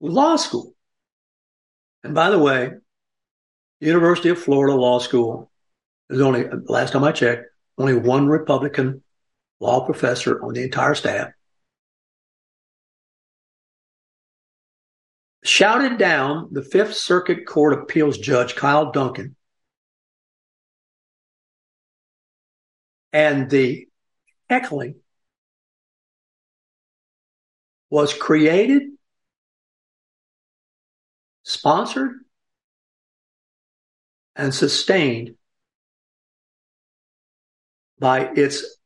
law 0.00 0.34
school, 0.34 0.74
and 2.02 2.16
by 2.16 2.30
the 2.30 2.38
way, 2.40 2.72
University 3.78 4.30
of 4.30 4.40
Florida 4.40 4.74
Law 4.74 4.98
School, 4.98 5.52
there's 6.08 6.20
only, 6.20 6.46
last 6.66 6.92
time 6.92 7.04
I 7.04 7.12
checked, 7.12 7.44
only 7.78 7.94
one 7.94 8.26
Republican 8.26 9.04
law 9.60 9.86
professor 9.86 10.44
on 10.44 10.54
the 10.54 10.64
entire 10.64 10.96
staff. 10.96 11.28
Shouted 15.44 15.98
down 15.98 16.48
the 16.52 16.62
Fifth 16.62 16.94
Circuit 16.94 17.46
Court 17.46 17.72
Appeals 17.72 18.18
Judge 18.18 18.54
Kyle 18.54 18.90
Duncan. 18.92 19.36
And 23.12 23.48
the 23.48 23.88
heckling 24.50 24.96
was 27.90 28.12
created, 28.12 28.82
sponsored, 31.42 32.12
and 34.36 34.54
sustained 34.54 35.34
by 37.98 38.30
its 38.36 38.78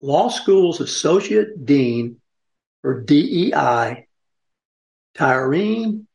law 0.00 0.28
school's 0.28 0.80
associate 0.80 1.64
dean 1.64 2.20
for 2.82 3.02
DEI, 3.02 4.06
Tirien 5.14 6.06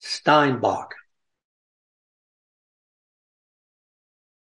Steinbach. 0.00 0.90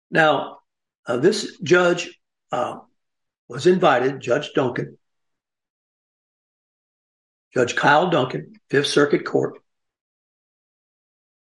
Now, 0.09 0.59
uh, 1.05 1.17
this 1.17 1.57
judge 1.59 2.19
uh, 2.51 2.79
was 3.47 3.67
invited, 3.67 4.21
Judge 4.21 4.51
Duncan, 4.53 4.97
Judge 7.53 7.75
Kyle 7.75 8.09
Duncan, 8.09 8.53
Fifth 8.69 8.87
Circuit 8.87 9.25
Court, 9.25 9.55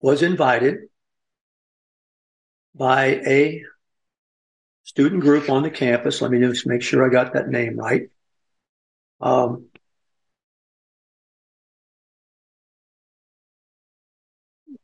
was 0.02 0.24
invited 0.24 0.90
by 2.76 3.06
a 3.28 3.64
student 4.84 5.22
group 5.22 5.50
on 5.50 5.64
the 5.64 5.70
campus. 5.70 6.22
Let 6.22 6.32
me 6.32 6.40
just 6.40 6.66
make 6.66 6.82
sure 6.82 7.06
I 7.06 7.10
got 7.10 7.34
that 7.34 7.50
name 7.50 7.78
right. 7.78 8.10
Um, 9.22 9.69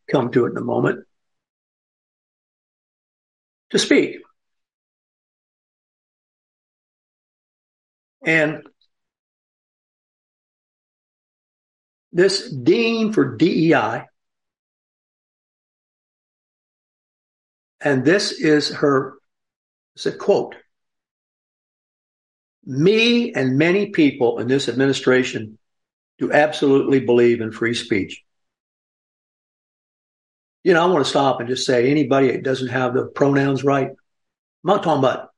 come 0.10 0.32
to 0.32 0.45
it 0.45 0.51
in 0.51 0.58
a 0.58 0.62
moment. 0.62 1.06
To 3.72 3.80
speak. 3.80 4.18
And 8.26 8.64
this 12.12 12.49
dean 12.49 13.14
for 13.14 13.36
DEI, 13.36 14.06
and 17.82 18.03
this 18.03 18.32
is 18.32 18.74
her, 18.76 19.20
it's 19.95 20.08
a 20.08 20.12
quote. 20.12 20.56
Me 22.66 23.32
and 23.34 23.60
many 23.60 23.91
people 23.91 24.39
in 24.39 24.47
this 24.47 24.68
administration 24.68 25.60
do 26.18 26.32
absolutely 26.32 26.99
believe 26.99 27.41
in 27.41 27.51
free 27.51 27.76
speech. 27.76 28.24
You 30.66 30.74
know, 30.74 30.82
I 30.82 30.91
want 30.91 31.05
to 31.05 31.09
stop 31.09 31.39
and 31.39 31.47
just 31.47 31.63
say 31.63 31.91
anybody 31.91 32.32
that 32.32 32.43
doesn't 32.43 32.70
have 32.70 32.95
the 32.95 33.05
pronouns 33.05 33.63
right, 33.63 33.88
I'm 33.88 33.97
not 34.63 34.82
talking 34.82 34.97
about 34.97 35.30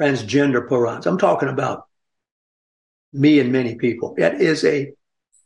transgender 0.00 0.66
pronouns. 0.66 1.04
I'm 1.06 1.18
talking 1.18 1.50
about 1.50 1.82
me 3.12 3.38
and 3.38 3.52
many 3.52 3.74
people. 3.74 4.14
That 4.16 4.40
is 4.40 4.64
a 4.64 4.94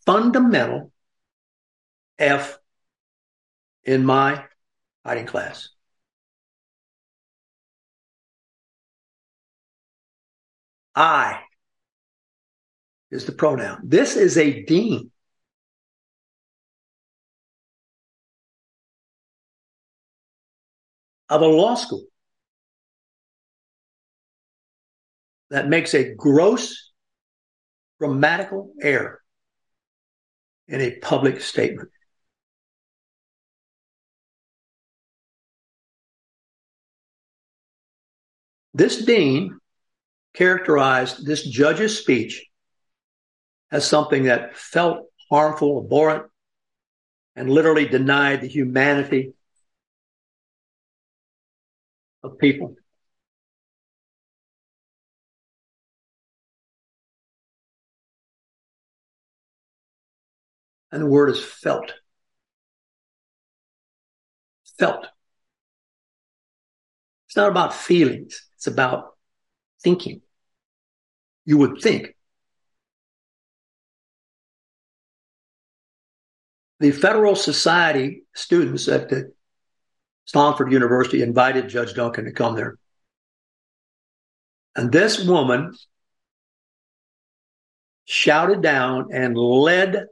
fundamental 0.07 0.93
F 2.21 2.57
in 3.83 4.07
my 4.07 4.45
hiding 5.05 5.27
class. 5.27 5.71
I 10.95 11.41
is 13.11 13.25
the 13.25 13.33
pronoun. 13.33 13.81
This 13.83 14.15
is 14.15 14.39
a 14.39 14.63
dean. 14.63 15.11
Of 21.29 21.41
a 21.41 21.47
law 21.47 21.75
school 21.75 22.05
that 25.51 25.69
makes 25.69 25.95
a 25.95 26.15
gross 26.15 26.93
grammatical 27.99 28.73
error 28.83 29.23
in 30.69 30.81
a 30.81 30.97
public 30.99 31.41
statement. 31.41 31.89
This 38.75 39.05
dean 39.05 39.59
characterized 40.35 41.25
this 41.25 41.45
judge's 41.45 41.99
speech 41.99 42.45
as 43.71 43.87
something 43.87 44.25
that 44.25 44.57
felt 44.57 45.07
harmful, 45.31 45.85
abhorrent, 45.85 46.25
and 47.37 47.49
literally 47.49 47.87
denied 47.87 48.41
the 48.41 48.49
humanity 48.49 49.33
of 52.25 52.39
people. 52.39 52.75
And 60.91 61.03
the 61.03 61.07
word 61.07 61.31
is 61.31 61.43
felt. 61.43 61.93
Felt. 64.79 65.07
It's 67.27 67.37
not 67.37 67.51
about 67.51 67.75
feelings. 67.75 68.47
It's 68.55 68.67
about 68.67 69.17
thinking. 69.83 70.23
You 71.45 71.59
would 71.59 71.81
think. 71.83 72.15
The 76.81 76.93
Federal 76.93 77.35
Society 77.35 78.25
students 78.35 78.89
at 78.89 79.09
the 79.09 79.33
Stanford 80.25 80.73
University 80.73 81.23
invited 81.23 81.69
Judge 81.69 81.95
Duncan 81.95 82.25
to 82.25 82.33
come 82.33 82.55
there. 82.55 82.79
And 84.77 84.91
this 84.91 85.25
woman 85.25 85.75
shouted 88.05 88.61
down 88.61 89.09
and 89.13 89.37
led 89.37 90.07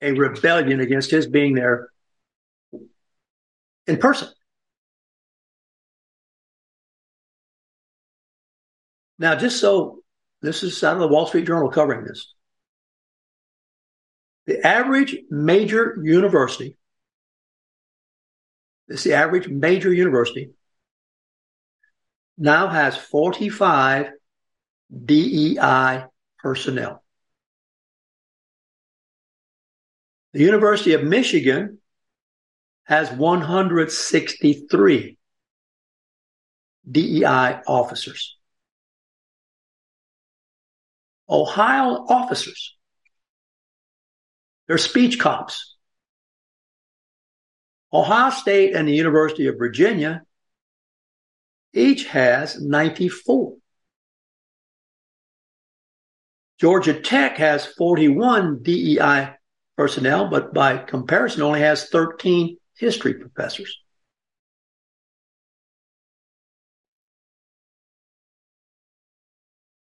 a 0.00 0.12
rebellion 0.12 0.80
against 0.80 1.10
his 1.10 1.26
being 1.26 1.54
there 1.54 1.88
in 3.86 3.98
person. 3.98 4.28
Now, 9.18 9.36
just 9.36 9.60
so 9.60 10.02
this 10.40 10.64
is 10.64 10.82
out 10.82 10.94
of 10.94 11.00
the 11.00 11.06
Wall 11.06 11.26
Street 11.26 11.46
Journal 11.46 11.70
covering 11.70 12.04
this. 12.04 12.34
The 14.46 14.66
average 14.66 15.16
major 15.30 15.96
university, 16.02 16.76
this 18.88 19.04
the 19.04 19.14
average 19.14 19.48
major 19.48 19.92
university, 19.92 20.50
now 22.36 22.66
has 22.68 22.96
45 22.96 24.10
DEI 25.04 26.06
personnel. 26.38 27.02
The 30.32 30.40
University 30.40 30.94
of 30.94 31.04
Michigan 31.04 31.78
has 32.84 33.12
163 33.12 35.18
DEI 36.90 37.60
officers. 37.66 38.38
Ohio 41.28 42.06
officers, 42.08 42.74
they're 44.66 44.78
speech 44.78 45.18
cops. 45.18 45.76
Ohio 47.92 48.30
State 48.30 48.74
and 48.74 48.88
the 48.88 48.94
University 48.94 49.46
of 49.48 49.58
Virginia 49.58 50.22
each 51.74 52.06
has 52.06 52.60
94. 52.60 53.56
Georgia 56.58 57.00
Tech 57.00 57.38
has 57.38 57.66
41 57.66 58.62
DEI 58.62 59.34
personnel, 59.76 60.28
but 60.28 60.54
by 60.54 60.78
comparison 60.78 61.42
only 61.42 61.60
has 61.60 61.88
13 61.88 62.56
history 62.76 63.14
professors. 63.14 63.78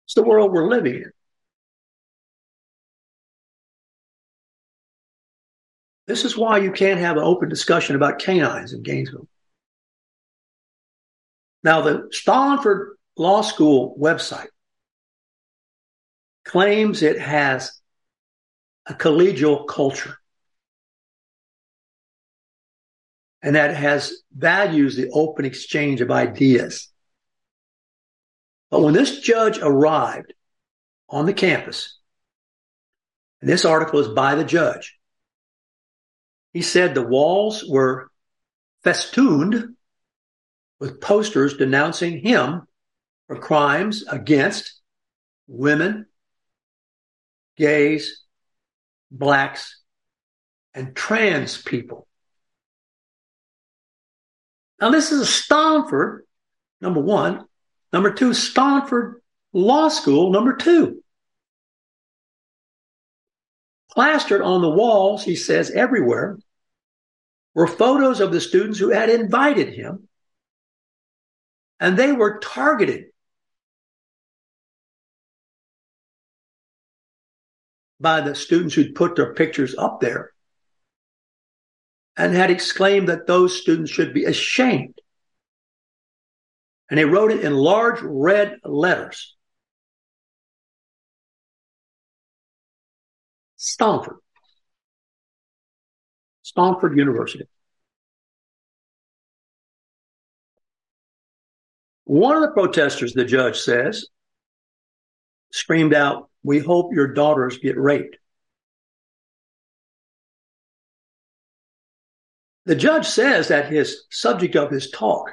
It's 0.06 0.14
the 0.14 0.22
world 0.22 0.52
we're 0.52 0.68
living 0.68 0.94
in. 0.94 1.12
This 6.08 6.24
is 6.24 6.38
why 6.38 6.56
you 6.56 6.72
can't 6.72 6.98
have 6.98 7.18
an 7.18 7.22
open 7.22 7.50
discussion 7.50 7.94
about 7.94 8.18
canines 8.18 8.72
in 8.72 8.82
Gainesville. 8.82 9.28
Now, 11.62 11.82
the 11.82 12.08
Stallingford 12.10 12.94
Law 13.18 13.42
School 13.42 13.94
website 14.00 14.48
claims 16.46 17.02
it 17.02 17.20
has 17.20 17.78
a 18.86 18.94
collegial 18.94 19.68
culture 19.68 20.16
and 23.42 23.54
that 23.54 23.76
has 23.76 24.14
values 24.34 24.96
the 24.96 25.10
open 25.10 25.44
exchange 25.44 26.00
of 26.00 26.10
ideas. 26.10 26.88
But 28.70 28.80
when 28.80 28.94
this 28.94 29.20
judge 29.20 29.58
arrived 29.58 30.32
on 31.10 31.26
the 31.26 31.34
campus, 31.34 31.98
and 33.42 33.50
this 33.50 33.66
article 33.66 34.00
is 34.00 34.08
by 34.08 34.34
the 34.34 34.44
judge, 34.44 34.97
he 36.52 36.62
said 36.62 36.94
the 36.94 37.02
walls 37.02 37.64
were 37.68 38.10
festooned 38.84 39.76
with 40.80 41.00
posters 41.00 41.56
denouncing 41.56 42.20
him 42.20 42.62
for 43.26 43.38
crimes 43.38 44.04
against 44.08 44.80
women, 45.46 46.06
gays, 47.56 48.22
blacks, 49.10 49.80
and 50.74 50.94
trans 50.94 51.60
people. 51.60 52.06
Now, 54.80 54.90
this 54.90 55.10
is 55.10 55.20
a 55.20 55.24
Stallingford, 55.24 56.20
number 56.80 57.00
one. 57.00 57.44
Number 57.92 58.12
two, 58.12 58.30
Stallingford 58.30 59.14
Law 59.52 59.88
School, 59.88 60.30
number 60.30 60.54
two. 60.54 61.02
Plastered 63.98 64.42
on 64.42 64.62
the 64.62 64.70
walls, 64.70 65.24
he 65.24 65.34
says, 65.34 65.72
everywhere 65.72 66.38
were 67.52 67.66
photos 67.66 68.20
of 68.20 68.30
the 68.30 68.40
students 68.40 68.78
who 68.78 68.90
had 68.90 69.10
invited 69.10 69.74
him, 69.74 70.06
and 71.80 71.96
they 71.96 72.12
were 72.12 72.38
targeted 72.38 73.06
by 77.98 78.20
the 78.20 78.36
students 78.36 78.76
who'd 78.76 78.94
put 78.94 79.16
their 79.16 79.34
pictures 79.34 79.74
up 79.76 80.00
there 80.00 80.30
and 82.16 82.34
had 82.34 82.52
exclaimed 82.52 83.08
that 83.08 83.26
those 83.26 83.60
students 83.60 83.90
should 83.90 84.14
be 84.14 84.26
ashamed. 84.26 84.94
And 86.88 87.00
he 87.00 87.04
wrote 87.04 87.32
it 87.32 87.40
in 87.40 87.52
large 87.52 88.00
red 88.00 88.60
letters. 88.62 89.34
Stamford. 93.58 94.16
Stanford 96.42 96.96
University. 96.96 97.44
One 102.04 102.36
of 102.36 102.42
the 102.42 102.52
protesters, 102.52 103.12
the 103.12 103.26
judge 103.26 103.58
says, 103.58 104.06
screamed 105.52 105.92
out, 105.92 106.30
We 106.42 106.58
hope 106.58 106.94
your 106.94 107.12
daughters 107.12 107.58
get 107.58 107.76
raped. 107.76 108.16
The 112.64 112.76
judge 112.76 113.06
says 113.06 113.48
that 113.48 113.70
his 113.70 114.04
subject 114.10 114.56
of 114.56 114.70
his 114.70 114.90
talk 114.90 115.32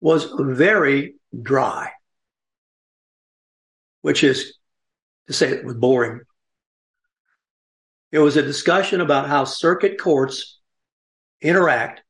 was 0.00 0.26
very 0.38 1.14
dry, 1.40 1.90
which 4.02 4.24
is 4.24 4.54
to 5.26 5.32
say 5.32 5.48
it 5.48 5.64
was 5.64 5.76
boring. 5.76 6.22
It 8.12 8.18
was 8.18 8.36
a 8.36 8.42
discussion 8.42 9.00
about 9.00 9.28
how 9.28 9.44
circuit 9.44 9.98
courts 9.98 10.58
interact 11.40 12.02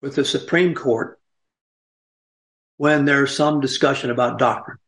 with 0.00 0.14
the 0.14 0.24
Supreme 0.24 0.74
Court 0.74 1.18
when 2.76 3.04
there's 3.04 3.36
some 3.36 3.60
discussion 3.60 4.10
about 4.10 4.38
doctrine. 4.38 4.78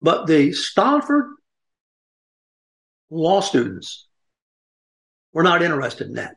But 0.00 0.26
the 0.26 0.52
Stanford 0.52 1.26
law 3.10 3.40
students 3.40 4.06
were 5.32 5.42
not 5.42 5.62
interested 5.62 6.06
in 6.06 6.14
that. 6.14 6.36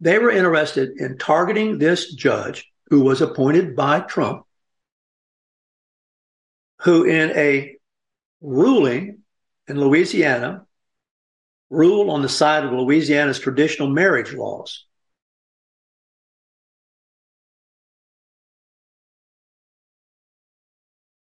They 0.00 0.18
were 0.18 0.30
interested 0.30 0.98
in 0.98 1.18
targeting 1.18 1.78
this 1.78 2.12
judge 2.12 2.70
who 2.88 3.02
was 3.02 3.20
appointed 3.22 3.76
by 3.76 4.00
Trump, 4.00 4.42
who 6.80 7.04
in 7.04 7.30
a 7.36 7.76
ruling 8.42 9.20
in 9.68 9.80
Louisiana 9.80 10.66
ruled 11.70 12.10
on 12.10 12.20
the 12.20 12.28
side 12.28 12.64
of 12.64 12.72
Louisiana's 12.72 13.38
traditional 13.38 13.88
marriage 13.88 14.34
laws. 14.34 14.84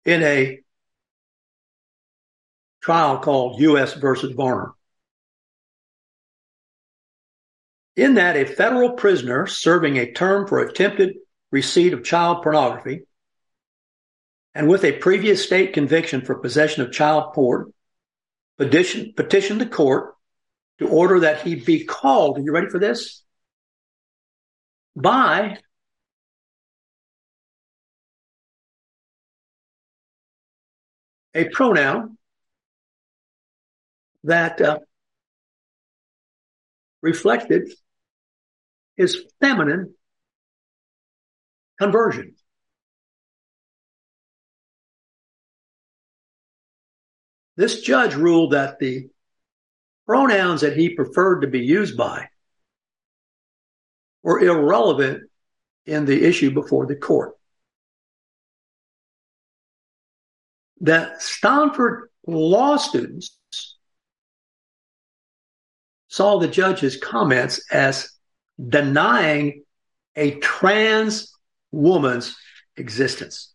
In 0.06 0.22
a 0.22 0.60
trial 2.82 3.18
called 3.18 3.60
U.S. 3.60 3.96
versus 3.96 4.34
Varner. 4.34 4.74
In 7.96 8.16
that, 8.16 8.36
a 8.36 8.46
federal 8.46 8.92
prisoner 8.92 9.48
serving 9.48 9.98
a 9.98 10.12
term 10.12 10.48
for 10.48 10.60
attempted 10.60 11.16
receipt 11.50 11.94
of 11.94 12.04
child 12.04 12.44
pornography 12.44 13.04
and 14.56 14.70
with 14.70 14.86
a 14.86 14.94
previous 14.94 15.44
state 15.44 15.74
conviction 15.74 16.22
for 16.22 16.36
possession 16.36 16.82
of 16.82 16.94
child 16.94 17.34
porn 17.34 17.74
petition, 18.58 19.14
petitioned 19.16 19.60
the 19.60 19.66
court 19.66 20.16
to 20.80 20.88
order 20.88 21.20
that 21.20 21.42
he 21.42 21.56
be 21.56 21.84
called. 21.84 22.38
Are 22.38 22.42
you 22.42 22.54
ready 22.54 22.70
for 22.70 22.80
this? 22.80 23.22
By 24.96 25.58
a 31.34 31.50
pronoun 31.50 32.18
that 34.24 34.62
uh, 34.62 34.80
reflected 37.02 37.70
his 38.96 39.22
feminine 39.42 39.94
conversion. 41.78 42.35
This 47.58 47.82
judge 47.82 48.16
ruled 48.16 48.52
that 48.52 48.80
the 48.80 49.10
pronouns 50.06 50.62
that 50.62 50.78
he 50.78 50.90
preferred 50.90 51.42
to 51.42 51.48
be 51.48 51.62
used 51.62 51.98
by 51.98 52.28
were 54.24 54.40
irrelevant 54.40 55.30
in 55.86 56.06
the 56.06 56.26
issue 56.26 56.52
before 56.52 56.86
the 56.86 56.96
court. 56.96 57.36
The 60.82 61.18
Stanford 61.20 62.10
law 62.28 62.78
students 62.78 63.38
saw 66.10 66.40
the 66.40 66.48
judge's 66.48 66.98
comments 66.98 67.62
as 67.72 68.10
denying 68.58 69.64
a 70.16 70.32
trans 70.40 71.34
woman's 71.72 72.36
existence. 72.78 73.55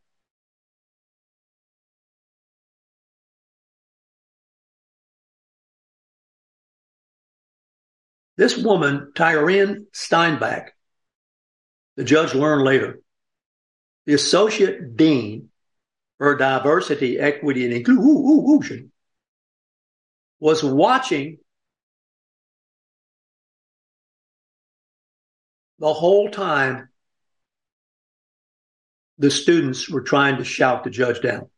This 8.41 8.57
woman, 8.57 9.12
Tirien 9.14 9.84
Steinbach, 9.93 10.70
the 11.97 12.05
judge 12.05 12.34
learned 12.34 12.64
later, 12.64 13.01
the 14.07 14.14
associate 14.14 14.97
dean 14.97 15.51
for 16.16 16.38
diversity, 16.38 17.18
equity, 17.18 17.66
and 17.66 17.74
inclusion, 17.74 18.93
was 20.38 20.64
watching 20.64 21.36
the 25.78 25.93
whole 25.93 26.30
time 26.30 26.88
the 29.18 29.30
students 29.30 29.86
were 29.91 30.01
trying 30.01 30.38
to 30.38 30.45
shout 30.45 30.84
the 30.84 30.88
judge 30.88 31.20
down. 31.20 31.51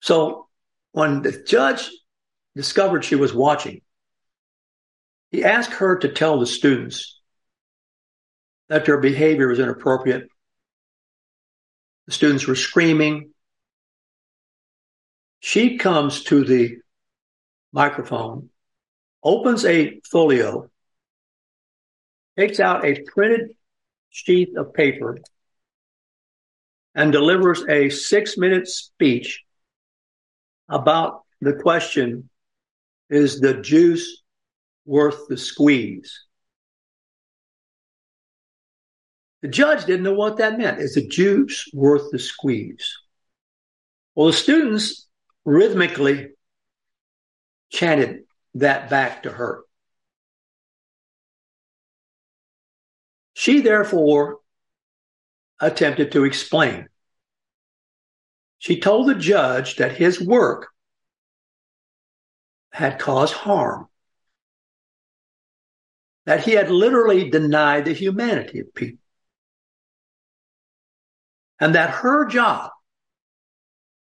So 0.00 0.48
when 0.92 1.22
the 1.22 1.32
judge 1.32 1.90
discovered 2.54 3.04
she 3.04 3.16
was 3.16 3.34
watching, 3.34 3.80
he 5.30 5.42
asked 5.44 5.72
her 5.72 5.96
to 5.98 6.08
tell 6.12 6.38
the 6.38 6.46
students 6.46 7.20
that 8.68 8.84
their 8.84 8.98
behavior 8.98 9.48
was 9.48 9.58
inappropriate. 9.58 10.28
The 12.06 12.12
students 12.12 12.46
were 12.46 12.54
screaming. 12.54 13.30
She 15.40 15.78
comes 15.78 16.24
to 16.24 16.44
the 16.44 16.76
microphone, 17.72 18.50
opens 19.22 19.64
a 19.64 20.00
folio, 20.10 20.70
takes 22.38 22.60
out 22.60 22.84
a 22.84 23.02
printed 23.02 23.52
sheet 24.10 24.56
of 24.56 24.74
paper, 24.74 25.18
and 26.94 27.10
delivers 27.10 27.64
a 27.68 27.88
six 27.88 28.36
minute 28.36 28.68
speech 28.68 29.41
about 30.72 31.22
the 31.40 31.54
question 31.54 32.28
is 33.10 33.40
the 33.40 33.54
juice 33.54 34.22
worth 34.86 35.28
the 35.28 35.36
squeeze? 35.36 36.24
The 39.42 39.48
judge 39.48 39.84
didn't 39.84 40.04
know 40.04 40.14
what 40.14 40.38
that 40.38 40.56
meant. 40.56 40.80
Is 40.80 40.94
the 40.94 41.06
juice 41.06 41.68
worth 41.74 42.10
the 42.10 42.18
squeeze? 42.18 42.96
Well, 44.14 44.28
the 44.28 44.32
students 44.32 45.08
rhythmically 45.44 46.30
chanted 47.70 48.20
that 48.54 48.88
back 48.88 49.24
to 49.24 49.30
her. 49.30 49.64
She 53.34 53.60
therefore 53.60 54.38
attempted 55.60 56.12
to 56.12 56.24
explain. 56.24 56.88
She 58.62 58.78
told 58.78 59.08
the 59.08 59.16
judge 59.16 59.74
that 59.78 59.96
his 59.96 60.20
work 60.20 60.68
had 62.70 63.00
caused 63.00 63.34
harm, 63.34 63.88
that 66.26 66.44
he 66.44 66.52
had 66.52 66.70
literally 66.70 67.28
denied 67.28 67.86
the 67.86 67.92
humanity 67.92 68.60
of 68.60 68.72
people, 68.72 69.02
and 71.58 71.74
that 71.74 71.90
her 71.90 72.26
job 72.26 72.70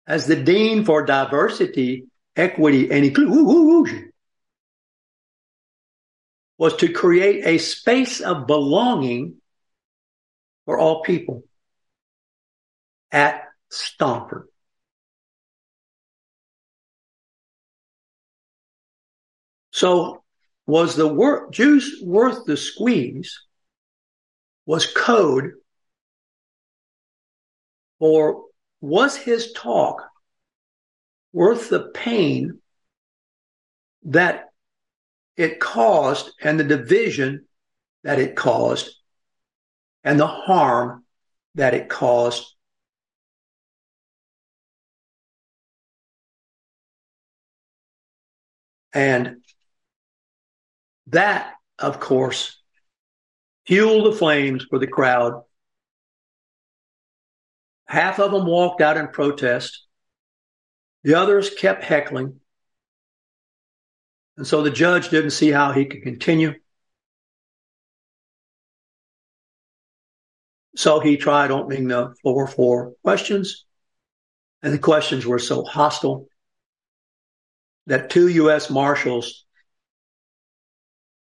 as 0.07 0.27
the 0.27 0.41
Dean 0.41 0.85
for 0.85 1.03
Diversity, 1.03 2.05
Equity, 2.37 2.89
and 2.89 3.03
Inclusion 3.03 4.13
was 6.57 6.73
to 6.77 6.87
create 6.87 7.45
a 7.45 7.57
space 7.57 8.21
of 8.21 8.47
belonging 8.47 9.41
for 10.63 10.79
all 10.79 11.03
people 11.03 11.43
at 13.11 13.46
Stomford. 13.69 14.47
So 19.71 20.23
was 20.65 20.95
the 20.95 21.07
wor- 21.07 21.49
juice 21.51 22.01
worth 22.03 22.45
the 22.45 22.57
squeeze 22.57 23.39
was 24.65 24.91
code 24.91 25.51
or 27.99 28.45
was 28.81 29.15
his 29.15 29.53
talk 29.53 30.03
worth 31.31 31.69
the 31.69 31.89
pain 31.93 32.59
that 34.03 34.45
it 35.35 35.59
caused 35.59 36.31
and 36.41 36.59
the 36.59 36.63
division 36.63 37.45
that 38.03 38.19
it 38.19 38.35
caused 38.35 38.95
and 40.03 40.19
the 40.19 40.27
harm 40.27 41.05
that 41.55 41.73
it 41.73 41.87
caused 41.87 42.56
And 48.93 49.37
that, 51.07 51.53
of 51.79 51.99
course, 51.99 52.61
fueled 53.65 54.05
the 54.05 54.17
flames 54.17 54.65
for 54.69 54.79
the 54.79 54.87
crowd. 54.87 55.43
Half 57.85 58.19
of 58.19 58.31
them 58.31 58.45
walked 58.45 58.81
out 58.81 58.97
in 58.97 59.07
protest. 59.09 59.85
The 61.03 61.15
others 61.15 61.49
kept 61.49 61.83
heckling. 61.83 62.39
And 64.37 64.45
so 64.45 64.61
the 64.61 64.71
judge 64.71 65.09
didn't 65.09 65.31
see 65.31 65.51
how 65.51 65.71
he 65.71 65.85
could 65.85 66.03
continue. 66.03 66.53
So 70.75 70.99
he 70.99 71.17
tried 71.17 71.49
opening 71.49 71.87
the 71.87 72.13
floor 72.21 72.45
for 72.47 72.93
questions. 73.03 73.65
And 74.61 74.73
the 74.73 74.79
questions 74.79 75.25
were 75.25 75.39
so 75.39 75.63
hostile 75.63 76.27
that 77.87 78.09
two 78.09 78.27
U.S. 78.27 78.69
Marshals 78.69 79.45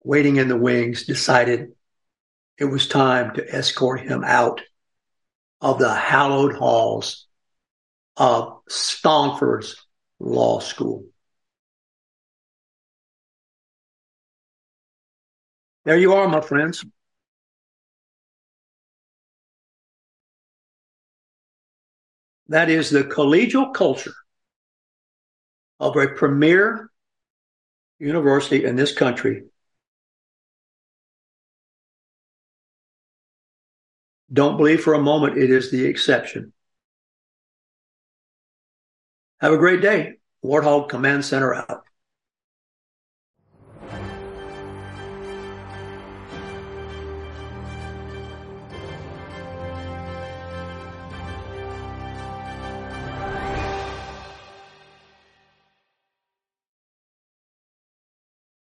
waiting 0.03 0.35
in 0.35 0.49
the 0.49 0.57
wings 0.57 1.05
decided 1.05 1.71
it 2.57 2.65
was 2.65 2.87
time 2.87 3.33
to 3.35 3.55
escort 3.55 4.01
him 4.01 4.23
out 4.23 4.61
of 5.61 5.79
the 5.79 5.93
hallowed 5.93 6.55
halls 6.55 7.27
of 8.17 8.59
Stomford's 8.69 9.75
Law 10.19 10.59
School. 10.59 11.05
There 15.85 15.97
you 15.97 16.13
are, 16.13 16.27
my 16.27 16.41
friends. 16.41 16.85
That 22.49 22.69
is 22.69 22.89
the 22.89 23.05
collegial 23.05 23.73
culture 23.73 24.13
of 25.81 25.97
a 25.97 26.07
premier 26.07 26.89
university 27.99 28.63
in 28.63 28.77
this 28.77 28.93
country 28.93 29.43
Don't 34.33 34.55
believe 34.55 34.81
for 34.81 34.93
a 34.93 35.01
moment 35.01 35.37
it 35.37 35.49
is 35.49 35.71
the 35.71 35.85
exception. 35.85 36.53
Have 39.41 39.51
a 39.51 39.57
great 39.57 39.81
day. 39.81 40.13
Warthog 40.43 40.87
Command 40.87 41.25
Center 41.25 41.53
out. 41.53 41.83